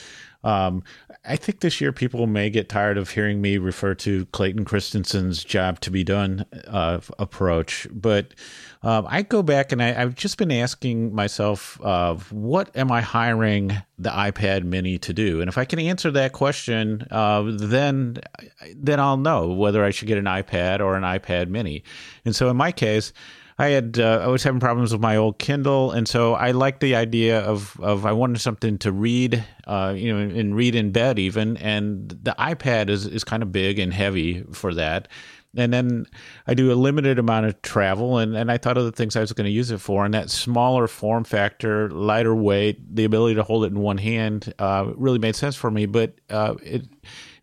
um, 0.44 0.84
I 1.24 1.36
think 1.36 1.60
this 1.60 1.80
year 1.80 1.92
people 1.92 2.26
may 2.26 2.50
get 2.50 2.68
tired 2.68 2.98
of 2.98 3.12
hearing 3.12 3.42
me 3.42 3.58
refer 3.58 3.94
to 3.96 4.26
Clayton 4.28 4.66
Christensen's 4.66 5.44
job 5.44 5.80
to 5.82 5.92
be 5.92 6.04
done 6.04 6.46
uh, 6.68 7.00
approach, 7.20 7.88
but 7.92 8.34
um, 8.84 9.06
I 9.08 9.22
go 9.22 9.44
back 9.44 9.72
and 9.72 9.84
I, 9.84 9.92
have 9.92 10.16
just 10.16 10.38
been 10.38 10.52
asking 10.52 11.14
myself, 11.14 11.80
uh, 11.84 12.16
what 12.32 12.76
am 12.76 12.92
I 12.92 13.02
hiring 13.02 13.72
the 14.00 14.10
iPad 14.10 14.64
Mini 14.64 14.98
to 15.00 15.14
do? 15.14 15.42
And 15.42 15.48
if 15.48 15.60
I 15.60 15.66
can 15.66 15.78
answer 15.78 16.10
that 16.12 16.34
question, 16.34 17.06
uh, 17.12 17.44
then 17.46 18.18
then 18.76 19.00
I'll 19.00 19.18
know 19.18 19.50
whether 19.54 19.86
I 19.86 19.92
should 19.92 20.08
get 20.08 20.18
an 20.18 20.26
iPad 20.26 20.80
or 20.80 20.96
an 20.96 21.04
iPad 21.04 21.50
Mini. 21.50 21.84
And 22.26 22.36
so 22.36 22.50
in 22.50 22.58
my 22.58 22.72
case. 22.72 23.14
I 23.58 23.68
had 23.68 24.00
uh, 24.00 24.22
I 24.24 24.28
was 24.28 24.44
having 24.44 24.60
problems 24.60 24.92
with 24.92 25.02
my 25.02 25.16
old 25.18 25.40
Kindle, 25.40 25.92
and 25.92 26.08
so 26.08 26.34
I 26.34 26.52
liked 26.52 26.80
the 26.80 26.96
idea 26.96 27.40
of 27.42 27.80
of 27.80 28.06
I 28.06 28.12
wanted 28.12 28.40
something 28.40 28.78
to 28.80 28.92
read, 28.92 29.44
uh, 29.68 29.94
you 29.96 30.14
know, 30.14 30.20
and 30.20 30.56
read 30.56 30.76
in 30.76 30.92
bed 30.92 31.20
even. 31.20 31.58
And 31.58 32.10
the 32.10 32.36
iPad 32.40 32.90
is 32.90 33.06
is 33.06 33.24
kind 33.24 33.44
of 33.44 33.52
big 33.52 33.80
and 33.80 33.94
heavy 33.94 34.44
for 34.52 34.74
that. 34.74 35.08
And 35.56 35.74
then 35.74 36.06
I 36.48 36.54
do 36.54 36.72
a 36.72 36.76
limited 36.76 37.20
amount 37.20 37.46
of 37.46 37.62
travel, 37.62 38.20
and, 38.20 38.38
and 38.38 38.50
I 38.50 38.58
thought 38.58 38.78
of 38.78 38.86
the 38.86 38.92
things 38.92 39.18
I 39.18 39.20
was 39.20 39.34
going 39.34 39.46
to 39.46 39.52
use 39.52 39.70
it 39.70 39.80
for. 39.80 40.06
And 40.06 40.14
that 40.14 40.30
smaller 40.30 40.88
form 40.88 41.26
factor, 41.26 41.90
lighter 41.90 42.34
weight, 42.34 42.96
the 42.96 43.04
ability 43.04 43.36
to 43.36 43.44
hold 43.44 43.66
it 43.66 43.74
in 43.74 43.80
one 43.80 43.98
hand 43.98 44.54
uh, 44.60 44.94
really 44.96 45.20
made 45.20 45.36
sense 45.36 45.58
for 45.58 45.70
me. 45.70 45.88
But 45.88 46.16
uh, 46.30 46.56
it 46.64 46.86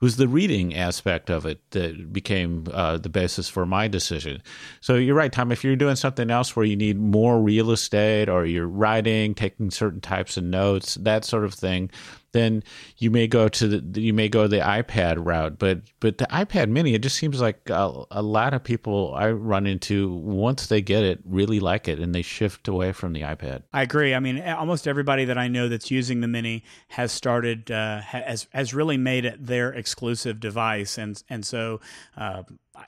it 0.01 0.05
was 0.05 0.17
the 0.17 0.29
reading 0.29 0.77
aspect 0.77 1.29
of 1.29 1.45
it 1.45 1.61
that 1.73 2.13
became 2.13 2.67
uh, 2.73 2.99
the 2.99 3.09
basis 3.09 3.49
for 3.49 3.67
my 3.67 3.89
decision. 3.89 4.41
So 4.81 4.95
you're 4.95 5.17
right, 5.17 5.33
Tom. 5.33 5.51
If 5.51 5.65
you're 5.65 5.75
doing 5.75 5.97
something 5.97 6.31
else 6.31 6.55
where 6.55 6.65
you 6.65 6.77
need 6.77 7.01
more 7.01 7.41
real 7.41 7.73
estate 7.73 8.29
or 8.29 8.47
you're 8.47 8.69
writing, 8.69 9.35
taking 9.35 9.73
certain 9.73 10.01
types 10.01 10.37
of 10.37 10.45
notes, 10.45 10.95
that 10.95 11.25
sort 11.25 11.45
of 11.45 11.53
thing, 11.53 11.91
then 12.33 12.63
you 12.99 13.11
may 13.11 13.27
go 13.27 13.49
to 13.49 13.69
the 13.69 14.01
you 14.01 14.13
may 14.13 14.29
go 14.29 14.47
the 14.47 14.59
iPad 14.59 15.25
route. 15.25 15.59
But 15.59 15.83
but 16.01 16.19
the 16.19 16.27
iPad 16.27 16.69
Mini, 16.69 16.95
it 16.95 17.03
just 17.03 17.17
seems 17.17 17.41
like 17.41 17.69
a, 17.71 18.05
a, 18.11 18.23
lot 18.23 18.55
of 18.55 18.63
people 18.63 19.15
I 19.15 19.31
run 19.31 19.67
into 19.67 20.13
once 20.13 20.67
they 20.67 20.83
get 20.83 21.05
it 21.05 21.21
really 21.25 21.61
like 21.61 21.89
it 21.89 21.99
and 21.99 22.15
they 22.15 22.23
shift 22.23 22.69
away 22.69 22.93
from 22.93 23.13
the 23.13 23.23
iPad. 23.23 23.63
I 23.73 23.83
agree. 23.83 24.15
I 24.15 24.21
mean, 24.21 24.43
almost 24.43 24.87
everybody 24.87 25.25
that 25.25 25.39
I 25.39 25.49
know 25.49 25.69
that's 25.69 25.91
using 25.91 26.21
the 26.21 26.29
Mini 26.29 26.65
has 26.89 27.13
started 27.13 27.71
uh, 27.71 28.01
has 28.01 28.47
has 28.53 28.75
really 28.75 28.99
made 28.99 29.25
it 29.25 29.47
their 29.47 29.73
exclusive 29.73 30.41
device, 30.41 30.99
and 30.99 31.23
and 31.29 31.45
so. 31.45 31.81
Uh, 32.17 32.43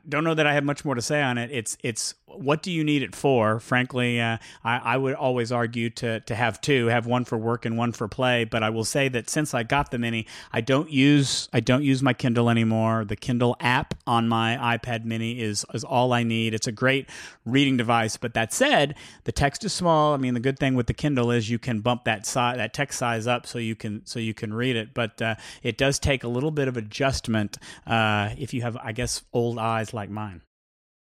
don't 0.08 0.24
know 0.24 0.34
that 0.34 0.46
I 0.46 0.54
have 0.54 0.64
much 0.64 0.84
more 0.84 0.94
to 0.94 1.02
say 1.02 1.22
on 1.22 1.38
it. 1.38 1.50
It's 1.50 1.76
it's 1.82 2.14
what 2.26 2.62
do 2.62 2.70
you 2.70 2.84
need 2.84 3.02
it 3.02 3.14
for? 3.14 3.58
Frankly, 3.58 4.20
uh, 4.20 4.38
I, 4.62 4.78
I, 4.78 4.96
would 4.96 5.14
always 5.14 5.50
argue 5.50 5.90
to 5.90 6.20
to 6.20 6.34
have 6.34 6.60
two, 6.60 6.86
have 6.86 7.06
one 7.06 7.24
for 7.24 7.36
work 7.36 7.64
and 7.64 7.76
one 7.76 7.92
for 7.92 8.08
play. 8.08 8.44
But 8.44 8.62
I 8.62 8.70
will 8.70 8.84
say 8.84 9.08
that 9.08 9.28
since 9.28 9.54
I 9.54 9.62
got 9.62 9.90
the 9.90 9.98
Mini, 9.98 10.26
I 10.52 10.60
don't 10.60 10.90
use 10.90 11.48
I 11.52 11.60
don't 11.60 11.82
use 11.82 12.02
my 12.02 12.12
Kindle 12.12 12.50
anymore. 12.50 13.04
The 13.04 13.16
Kindle 13.16 13.56
app 13.60 13.94
on 14.06 14.28
my 14.28 14.78
iPad 14.78 15.04
Mini 15.04 15.40
is 15.40 15.64
is 15.74 15.84
all 15.84 16.12
I 16.12 16.22
need. 16.22 16.54
It's 16.54 16.66
a 16.66 16.72
great 16.72 17.08
reading 17.44 17.76
device. 17.76 18.16
But 18.16 18.34
that 18.34 18.52
said, 18.52 18.94
the 19.24 19.32
text 19.32 19.64
is 19.64 19.72
small. 19.72 20.14
I 20.14 20.16
mean, 20.16 20.34
the 20.34 20.40
good 20.40 20.58
thing 20.58 20.74
with 20.74 20.86
the 20.86 20.94
Kindle 20.94 21.30
is 21.30 21.50
you 21.50 21.58
can 21.58 21.80
bump 21.80 22.04
that 22.04 22.26
size 22.26 22.56
that 22.56 22.74
text 22.74 22.98
size 22.98 23.26
up 23.26 23.46
so 23.46 23.58
you 23.58 23.74
can 23.74 24.04
so 24.06 24.18
you 24.18 24.34
can 24.34 24.52
read 24.54 24.76
it. 24.76 24.94
But 24.94 25.20
uh, 25.20 25.34
it 25.62 25.78
does 25.78 25.98
take 25.98 26.24
a 26.24 26.28
little 26.28 26.50
bit 26.50 26.68
of 26.68 26.76
adjustment 26.76 27.58
uh, 27.86 28.30
if 28.38 28.54
you 28.54 28.62
have, 28.62 28.76
I 28.76 28.92
guess, 28.92 29.22
old 29.32 29.58
eyes 29.58 29.79
like 29.94 30.10
mine. 30.10 30.42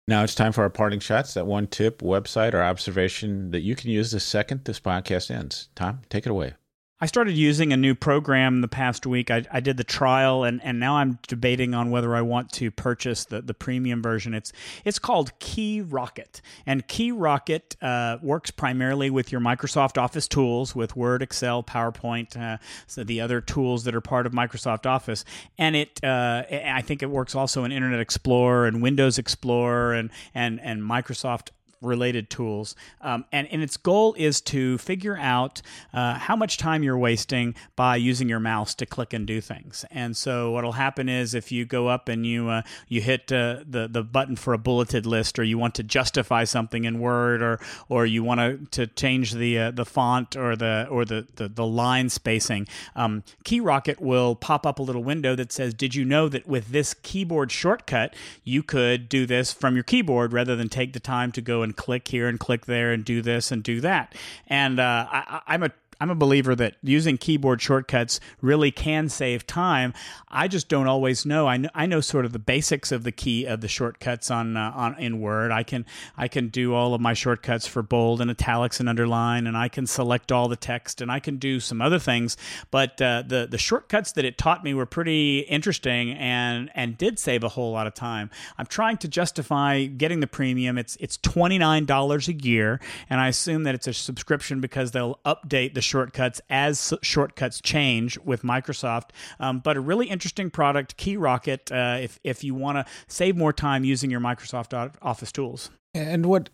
Now 0.07 0.23
it's 0.23 0.35
time 0.35 0.53
for 0.53 0.61
our 0.61 0.69
parting 0.69 0.99
shots. 0.99 1.33
That 1.33 1.45
one 1.45 1.67
tip, 1.67 2.01
website, 2.01 2.53
or 2.53 2.63
observation 2.63 3.51
that 3.51 3.61
you 3.61 3.75
can 3.75 3.89
use 3.89 4.11
the 4.11 4.19
second 4.19 4.63
this 4.63 4.79
podcast 4.79 5.29
ends. 5.29 5.67
Tom, 5.75 6.01
take 6.09 6.25
it 6.25 6.29
away. 6.29 6.53
I 6.99 7.05
started 7.05 7.37
using 7.37 7.71
a 7.71 7.77
new 7.77 7.93
program 7.93 8.61
the 8.61 8.67
past 8.67 9.05
week. 9.05 9.29
I, 9.29 9.45
I, 9.51 9.59
did 9.59 9.77
the 9.77 9.83
trial, 9.83 10.43
and, 10.43 10.59
and 10.63 10.79
now 10.79 10.95
I'm 10.97 11.19
debating 11.27 11.75
on 11.75 11.91
whether 11.91 12.15
I 12.15 12.21
want 12.21 12.51
to 12.53 12.71
purchase 12.71 13.25
the, 13.25 13.39
the 13.39 13.53
premium 13.53 14.01
version. 14.01 14.33
It's 14.33 14.51
it's 14.83 14.97
called 14.97 15.31
KeyRocket, 15.39 16.41
and 16.65 16.87
KeyRocket 16.87 17.75
uh, 17.83 18.17
works 18.23 18.49
primarily 18.49 19.11
with 19.11 19.31
your 19.31 19.41
Microsoft 19.41 20.01
Office 20.01 20.27
tools, 20.27 20.75
with 20.75 20.95
Word, 20.95 21.21
Excel, 21.21 21.61
PowerPoint, 21.61 22.35
uh, 22.35 22.57
so 22.87 23.03
the 23.03 23.21
other 23.21 23.41
tools 23.41 23.83
that 23.83 23.93
are 23.93 24.01
part 24.01 24.25
of 24.25 24.33
Microsoft 24.33 24.87
Office. 24.87 25.23
And 25.59 25.75
it 25.75 26.03
uh, 26.03 26.45
I 26.49 26.81
think 26.81 27.03
it 27.03 27.11
works 27.11 27.35
also 27.35 27.63
in 27.63 27.71
Internet 27.71 27.99
Explorer 27.99 28.65
and 28.65 28.81
Windows 28.81 29.19
Explorer 29.19 29.93
and 29.93 30.09
and 30.33 30.59
and 30.61 30.81
Microsoft 30.81 31.49
related 31.81 32.29
tools. 32.29 32.75
Um, 33.01 33.25
and, 33.31 33.47
and 33.51 33.61
its 33.61 33.77
goal 33.77 34.15
is 34.17 34.41
to 34.41 34.77
figure 34.77 35.17
out 35.17 35.61
uh, 35.93 36.15
how 36.15 36.35
much 36.35 36.57
time 36.57 36.83
you're 36.83 36.97
wasting 36.97 37.55
by 37.75 37.95
using 37.95 38.29
your 38.29 38.39
mouse 38.39 38.73
to 38.75 38.85
click 38.85 39.13
and 39.13 39.25
do 39.25 39.41
things. 39.41 39.85
And 39.91 40.15
so 40.15 40.51
what'll 40.51 40.73
happen 40.73 41.09
is 41.09 41.33
if 41.33 41.51
you 41.51 41.65
go 41.65 41.87
up 41.87 42.09
and 42.09 42.25
you 42.25 42.49
uh, 42.49 42.61
you 42.87 43.01
hit 43.01 43.31
uh, 43.31 43.63
the 43.67 43.87
the 43.87 44.03
button 44.03 44.35
for 44.35 44.53
a 44.53 44.57
bulleted 44.57 45.05
list, 45.05 45.39
or 45.39 45.43
you 45.43 45.57
want 45.57 45.75
to 45.75 45.83
justify 45.83 46.43
something 46.43 46.85
in 46.85 46.99
Word, 46.99 47.41
or 47.41 47.59
or 47.89 48.05
you 48.05 48.23
want 48.23 48.39
to, 48.39 48.85
to 48.85 48.93
change 48.93 49.33
the 49.33 49.57
uh, 49.59 49.71
the 49.71 49.85
font 49.85 50.35
or 50.35 50.55
the 50.55 50.87
or 50.89 51.05
the 51.05 51.27
the, 51.35 51.47
the 51.47 51.65
line 51.65 52.09
spacing, 52.09 52.67
um, 52.95 53.23
KeyRocket 53.45 53.99
will 53.99 54.35
pop 54.35 54.65
up 54.65 54.79
a 54.79 54.83
little 54.83 55.03
window 55.03 55.35
that 55.35 55.51
says, 55.51 55.73
"Did 55.73 55.95
you 55.95 56.05
know 56.05 56.29
that 56.29 56.47
with 56.47 56.69
this 56.69 56.93
keyboard 56.93 57.51
shortcut 57.51 58.15
you 58.43 58.63
could 58.63 59.09
do 59.09 59.25
this 59.25 59.51
from 59.53 59.75
your 59.75 59.83
keyboard 59.83 60.33
rather 60.33 60.55
than 60.55 60.69
take 60.69 60.93
the 60.93 60.99
time 60.99 61.31
to 61.31 61.41
go 61.41 61.63
and 61.67 61.75
click 61.75 62.07
here 62.07 62.27
and 62.27 62.39
click 62.39 62.65
there 62.65 62.91
and 62.91 63.03
do 63.03 63.21
this 63.21 63.51
and 63.51 63.61
do 63.61 63.81
that. 63.81 64.15
And 64.47 64.79
uh, 64.79 65.07
I, 65.09 65.41
I'm 65.47 65.63
a 65.63 65.71
I'm 65.99 66.09
a 66.09 66.15
believer 66.15 66.55
that 66.55 66.75
using 66.83 67.17
keyboard 67.17 67.61
shortcuts 67.61 68.19
really 68.41 68.71
can 68.71 69.09
save 69.09 69.47
time. 69.47 69.93
I 70.27 70.47
just 70.47 70.69
don't 70.69 70.87
always 70.87 71.25
know. 71.25 71.47
I 71.47 71.57
know, 71.57 71.69
I 71.73 71.85
know 71.85 72.01
sort 72.01 72.25
of 72.25 72.33
the 72.33 72.39
basics 72.39 72.91
of 72.91 73.03
the 73.03 73.11
key 73.11 73.45
of 73.45 73.61
the 73.61 73.67
shortcuts 73.67 74.29
on 74.29 74.55
uh, 74.57 74.71
on 74.75 74.99
in 74.99 75.19
Word. 75.19 75.51
I 75.51 75.63
can 75.63 75.85
I 76.15 76.27
can 76.27 76.49
do 76.49 76.73
all 76.73 76.93
of 76.93 77.01
my 77.01 77.13
shortcuts 77.13 77.65
for 77.67 77.81
bold 77.81 78.21
and 78.21 78.29
italics 78.29 78.79
and 78.79 78.87
underline, 78.87 79.47
and 79.47 79.57
I 79.57 79.69
can 79.69 79.87
select 79.87 80.31
all 80.31 80.47
the 80.47 80.55
text, 80.55 81.01
and 81.01 81.11
I 81.11 81.19
can 81.19 81.37
do 81.37 81.59
some 81.59 81.81
other 81.81 81.99
things. 81.99 82.37
But 82.71 83.01
uh, 83.01 83.23
the 83.25 83.47
the 83.49 83.57
shortcuts 83.57 84.11
that 84.13 84.25
it 84.25 84.37
taught 84.37 84.63
me 84.63 84.73
were 84.73 84.85
pretty 84.85 85.39
interesting 85.39 86.11
and 86.11 86.69
and 86.75 86.97
did 86.97 87.17
save 87.19 87.43
a 87.43 87.49
whole 87.49 87.71
lot 87.71 87.87
of 87.87 87.93
time. 87.93 88.29
I'm 88.57 88.67
trying 88.67 88.97
to 88.97 89.07
justify 89.07 89.85
getting 89.85 90.19
the 90.19 90.27
premium. 90.27 90.77
It's 90.77 90.97
it's 90.99 91.17
twenty 91.17 91.57
nine 91.57 91.85
dollars 91.85 92.27
a 92.27 92.33
year, 92.33 92.79
and 93.09 93.19
I 93.19 93.29
assume 93.29 93.63
that 93.63 93.73
it's 93.73 93.87
a 93.87 93.93
subscription 93.93 94.61
because 94.61 94.91
they'll 94.91 95.19
update 95.25 95.73
the 95.73 95.81
shortcuts 95.87 96.41
as 96.49 96.93
shortcuts 97.01 97.61
change 97.61 98.17
with 98.19 98.43
Microsoft. 98.43 99.09
Um, 99.39 99.59
but 99.59 99.77
a 99.77 99.81
really 99.81 100.07
interesting 100.07 100.49
product, 100.49 100.97
KeyRocket, 100.97 101.71
uh, 101.71 102.01
if, 102.01 102.19
if 102.23 102.43
you 102.43 102.53
want 102.53 102.77
to 102.77 102.85
save 103.07 103.35
more 103.35 103.53
time 103.53 103.83
using 103.83 104.11
your 104.11 104.19
Microsoft 104.19 104.91
Office 105.01 105.31
tools. 105.31 105.71
And 105.93 106.25
what 106.25 106.49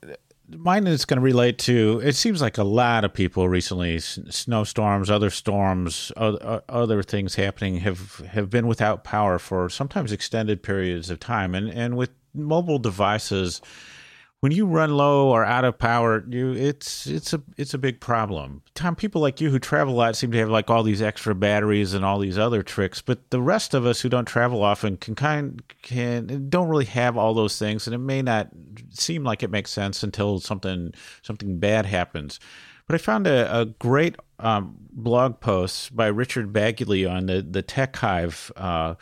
mine 0.49 0.87
is 0.87 1.05
going 1.05 1.17
to 1.17 1.23
relate 1.23 1.57
to 1.57 2.01
it 2.03 2.13
seems 2.13 2.41
like 2.41 2.57
a 2.57 2.63
lot 2.63 3.05
of 3.05 3.13
people 3.13 3.47
recently 3.47 3.97
snowstorms 3.99 5.09
other 5.09 5.29
storms 5.29 6.11
other, 6.17 6.61
other 6.67 7.01
things 7.01 7.35
happening 7.35 7.77
have 7.77 8.17
have 8.29 8.49
been 8.49 8.67
without 8.67 9.03
power 9.03 9.39
for 9.39 9.69
sometimes 9.69 10.11
extended 10.11 10.61
periods 10.61 11.09
of 11.09 11.19
time 11.19 11.55
and 11.55 11.69
and 11.69 11.95
with 11.95 12.11
mobile 12.33 12.79
devices 12.79 13.61
when 14.43 14.51
you 14.51 14.65
run 14.65 14.93
low 14.93 15.29
or 15.29 15.45
out 15.45 15.63
of 15.63 15.77
power, 15.77 16.21
you 16.27 16.51
it's 16.51 17.07
it's 17.07 17.31
a 17.31 17.41
it's 17.55 17.73
a 17.73 17.77
big 17.77 18.01
problem. 18.01 18.61
Tom, 18.75 18.93
people 18.93 19.21
like 19.21 19.39
you 19.39 19.49
who 19.49 19.57
travel 19.57 19.93
a 19.93 19.95
lot 19.95 20.17
seem 20.17 20.33
to 20.33 20.37
have 20.37 20.49
like 20.49 20.69
all 20.69 20.83
these 20.83 21.01
extra 21.01 21.33
batteries 21.33 21.93
and 21.93 22.03
all 22.03 22.19
these 22.19 22.37
other 22.37 22.61
tricks, 22.61 23.01
but 23.01 23.29
the 23.29 23.41
rest 23.41 23.73
of 23.73 23.85
us 23.85 24.01
who 24.01 24.09
don't 24.09 24.25
travel 24.25 24.61
often 24.61 24.97
can 24.97 25.15
kind 25.15 25.63
can 25.81 26.49
don't 26.49 26.67
really 26.67 26.83
have 26.83 27.15
all 27.15 27.33
those 27.33 27.57
things, 27.57 27.87
and 27.87 27.93
it 27.93 27.99
may 27.99 28.21
not 28.21 28.49
seem 28.89 29.23
like 29.23 29.43
it 29.43 29.49
makes 29.49 29.71
sense 29.71 30.03
until 30.03 30.41
something 30.41 30.93
something 31.21 31.57
bad 31.57 31.85
happens. 31.85 32.37
But 32.85 32.95
I 32.95 32.97
found 32.97 33.27
a, 33.27 33.61
a 33.61 33.65
great 33.67 34.17
um, 34.39 34.75
blog 34.91 35.39
post 35.39 35.95
by 35.95 36.07
Richard 36.07 36.51
Baguley 36.51 37.09
on 37.09 37.27
the 37.27 37.41
the 37.41 37.63
TechHive 37.63 38.51
uh, 38.57 38.95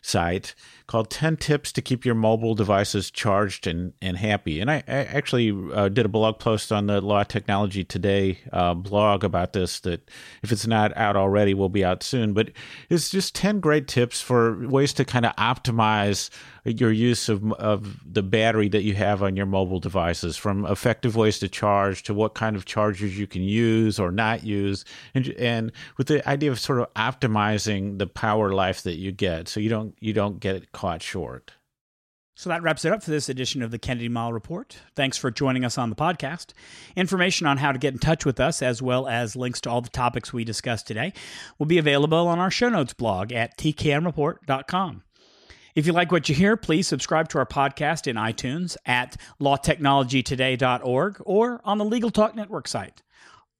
site 0.00 0.54
called 0.86 1.10
10 1.10 1.36
Tips 1.38 1.72
to 1.72 1.82
Keep 1.82 2.04
Your 2.04 2.14
Mobile 2.14 2.54
Devices 2.54 3.10
Charged 3.10 3.66
and, 3.66 3.92
and 4.00 4.16
Happy. 4.16 4.60
And 4.60 4.70
I, 4.70 4.76
I 4.86 5.04
actually 5.04 5.50
uh, 5.72 5.88
did 5.88 6.06
a 6.06 6.08
blog 6.08 6.38
post 6.38 6.70
on 6.70 6.86
the 6.86 7.00
Law 7.00 7.24
Technology 7.24 7.82
Today 7.82 8.38
uh, 8.52 8.74
blog 8.74 9.24
about 9.24 9.52
this 9.52 9.80
that 9.80 10.08
if 10.42 10.52
it's 10.52 10.66
not 10.66 10.96
out 10.96 11.16
already, 11.16 11.54
will 11.54 11.68
be 11.68 11.84
out 11.84 12.02
soon. 12.02 12.32
But 12.32 12.50
it's 12.88 13.10
just 13.10 13.34
10 13.34 13.60
great 13.60 13.88
tips 13.88 14.20
for 14.20 14.66
ways 14.68 14.92
to 14.94 15.04
kind 15.04 15.26
of 15.26 15.34
optimize 15.36 16.30
your 16.66 16.92
use 16.92 17.28
of, 17.28 17.52
of 17.54 18.00
the 18.04 18.22
battery 18.22 18.68
that 18.68 18.82
you 18.82 18.94
have 18.94 19.22
on 19.22 19.36
your 19.36 19.46
mobile 19.46 19.80
devices 19.80 20.36
from 20.36 20.66
effective 20.66 21.16
ways 21.16 21.38
to 21.38 21.48
charge 21.48 22.02
to 22.02 22.14
what 22.14 22.34
kind 22.34 22.56
of 22.56 22.64
chargers 22.64 23.18
you 23.18 23.26
can 23.26 23.42
use 23.42 23.98
or 23.98 24.10
not 24.10 24.44
use 24.44 24.84
and, 25.14 25.28
and 25.38 25.72
with 25.96 26.08
the 26.08 26.26
idea 26.28 26.50
of 26.50 26.58
sort 26.58 26.80
of 26.80 26.92
optimizing 26.94 27.98
the 27.98 28.06
power 28.06 28.52
life 28.52 28.82
that 28.82 28.96
you 28.96 29.12
get 29.12 29.48
so 29.48 29.60
you 29.60 29.68
don't 29.68 29.96
you 30.00 30.12
don't 30.12 30.40
get 30.40 30.72
caught 30.72 31.02
short 31.02 31.52
so 32.38 32.50
that 32.50 32.62
wraps 32.62 32.84
it 32.84 32.92
up 32.92 33.02
for 33.02 33.10
this 33.10 33.30
edition 33.30 33.62
of 33.62 33.70
the 33.70 33.78
Kennedy 33.78 34.10
Mighell 34.10 34.34
Report. 34.34 34.76
Thanks 34.94 35.16
for 35.16 35.30
joining 35.30 35.64
us 35.64 35.78
on 35.78 35.88
the 35.88 35.96
podcast. 35.96 36.52
Information 36.94 37.46
on 37.46 37.56
how 37.56 37.72
to 37.72 37.78
get 37.78 37.94
in 37.94 37.98
touch 37.98 38.26
with 38.26 38.38
us, 38.38 38.60
as 38.60 38.82
well 38.82 39.08
as 39.08 39.36
links 39.36 39.58
to 39.62 39.70
all 39.70 39.80
the 39.80 39.88
topics 39.88 40.34
we 40.34 40.44
discussed 40.44 40.86
today, 40.86 41.14
will 41.58 41.64
be 41.64 41.78
available 41.78 42.28
on 42.28 42.38
our 42.38 42.50
show 42.50 42.68
notes 42.68 42.92
blog 42.92 43.32
at 43.32 43.56
tkmreport.com. 43.56 45.02
If 45.76 45.86
you 45.86 45.92
like 45.92 46.10
what 46.10 46.26
you 46.30 46.34
hear, 46.34 46.56
please 46.56 46.88
subscribe 46.88 47.28
to 47.28 47.38
our 47.38 47.44
podcast 47.44 48.06
in 48.06 48.16
iTunes 48.16 48.78
at 48.86 49.18
lawtechnologytoday.org 49.42 51.16
or 51.26 51.60
on 51.64 51.76
the 51.76 51.84
Legal 51.84 52.10
Talk 52.10 52.34
Network 52.34 52.66
site. 52.66 53.02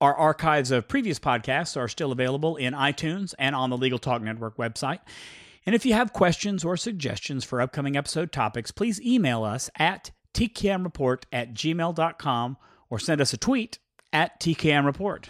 Our 0.01 0.15
archives 0.15 0.71
of 0.71 0.89
previous 0.89 1.19
podcasts 1.19 1.77
are 1.77 1.89
still 1.89 2.13
available 2.13 2.57
in 2.57 2.73
iTunes 2.73 3.35
and 3.39 3.55
on 3.55 3.69
the 3.69 3.77
Legal 3.77 3.99
Talk 3.99 4.23
Network 4.23 4.57
website. 4.57 5.01
And 5.67 5.75
if 5.75 5.85
you 5.85 5.93
have 5.93 6.15
questions 6.15 6.65
or 6.65 6.79
suggestions 6.79 7.45
for 7.45 7.61
upcoming 7.61 7.99
episode 7.99 8.33
topics, 8.33 8.71
please 8.71 8.99
email 9.03 9.45
us 9.45 9.69
at 9.79 10.11
tkmreport 10.33 11.25
at 11.31 11.53
gmail.com 11.53 12.57
or 12.89 12.99
send 12.99 13.21
us 13.21 13.35
a 13.35 13.37
tweet 13.37 13.79
at 14.11 14.41
tkmreport. 14.41 15.27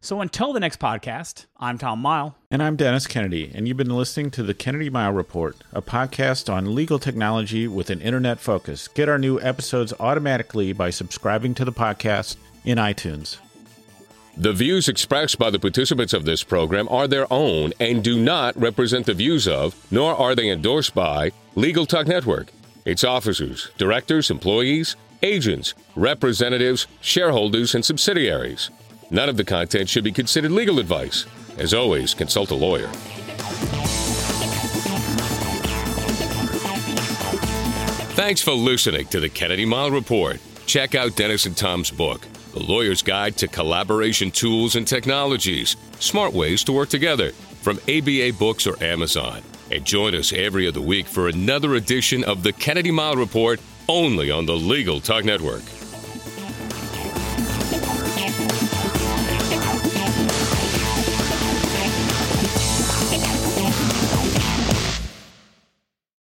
So 0.00 0.20
until 0.20 0.52
the 0.52 0.60
next 0.60 0.78
podcast, 0.78 1.46
I'm 1.56 1.76
Tom 1.76 2.00
Mighell. 2.00 2.36
And 2.52 2.62
I'm 2.62 2.76
Dennis 2.76 3.08
Kennedy, 3.08 3.50
and 3.52 3.66
you've 3.66 3.76
been 3.76 3.96
listening 3.96 4.30
to 4.30 4.44
the 4.44 4.54
Kennedy 4.54 4.88
Mighell 4.88 5.16
Report, 5.16 5.56
a 5.72 5.82
podcast 5.82 6.52
on 6.52 6.76
legal 6.76 7.00
technology 7.00 7.66
with 7.66 7.90
an 7.90 8.00
internet 8.00 8.38
focus. 8.38 8.86
Get 8.86 9.08
our 9.08 9.18
new 9.18 9.40
episodes 9.40 9.92
automatically 9.98 10.72
by 10.72 10.90
subscribing 10.90 11.52
to 11.54 11.64
the 11.64 11.72
podcast 11.72 12.36
in 12.64 12.78
iTunes. 12.78 13.38
The 14.36 14.52
views 14.52 14.88
expressed 14.88 15.36
by 15.36 15.50
the 15.50 15.58
participants 15.58 16.12
of 16.12 16.24
this 16.24 16.44
program 16.44 16.88
are 16.90 17.08
their 17.08 17.26
own 17.32 17.72
and 17.80 18.04
do 18.04 18.22
not 18.22 18.56
represent 18.56 19.04
the 19.04 19.14
views 19.14 19.48
of, 19.48 19.74
nor 19.90 20.14
are 20.14 20.36
they 20.36 20.48
endorsed 20.48 20.94
by, 20.94 21.32
Legal 21.56 21.86
Talk 21.86 22.06
Network, 22.06 22.52
its 22.84 23.02
officers, 23.02 23.72
directors, 23.76 24.30
employees, 24.30 24.94
agents, 25.24 25.74
representatives, 25.96 26.86
shareholders, 27.00 27.74
and 27.74 27.84
subsidiaries. 27.84 28.70
None 29.10 29.28
of 29.28 29.36
the 29.36 29.44
content 29.44 29.88
should 29.88 30.04
be 30.04 30.12
considered 30.12 30.52
legal 30.52 30.78
advice. 30.78 31.24
As 31.56 31.72
always, 31.72 32.14
consult 32.14 32.50
a 32.50 32.54
lawyer. 32.54 32.88
Thanks 38.14 38.42
for 38.42 38.52
listening 38.52 39.06
to 39.06 39.20
the 39.20 39.28
Kennedy 39.28 39.64
Mighell 39.64 39.92
Report. 39.92 40.40
Check 40.66 40.94
out 40.94 41.16
Dennis 41.16 41.46
and 41.46 41.56
Tom's 41.56 41.90
book, 41.90 42.20
The 42.52 42.60
Lawyer's 42.60 43.00
Guide 43.00 43.36
to 43.38 43.48
Collaboration 43.48 44.30
Tools 44.30 44.76
and 44.76 44.86
Technologies 44.86 45.76
Smart 45.98 46.34
Ways 46.34 46.62
to 46.64 46.72
Work 46.72 46.90
Together, 46.90 47.30
from 47.62 47.78
ABA 47.88 48.32
Books 48.38 48.66
or 48.66 48.82
Amazon. 48.82 49.42
And 49.70 49.84
join 49.84 50.14
us 50.14 50.32
every 50.32 50.66
other 50.68 50.80
week 50.80 51.06
for 51.06 51.28
another 51.28 51.74
edition 51.76 52.24
of 52.24 52.42
the 52.42 52.52
Kennedy 52.52 52.90
Mighell 52.90 53.16
Report 53.16 53.60
only 53.88 54.30
on 54.30 54.46
the 54.46 54.56
Legal 54.56 55.00
Talk 55.00 55.24
Network. 55.24 55.62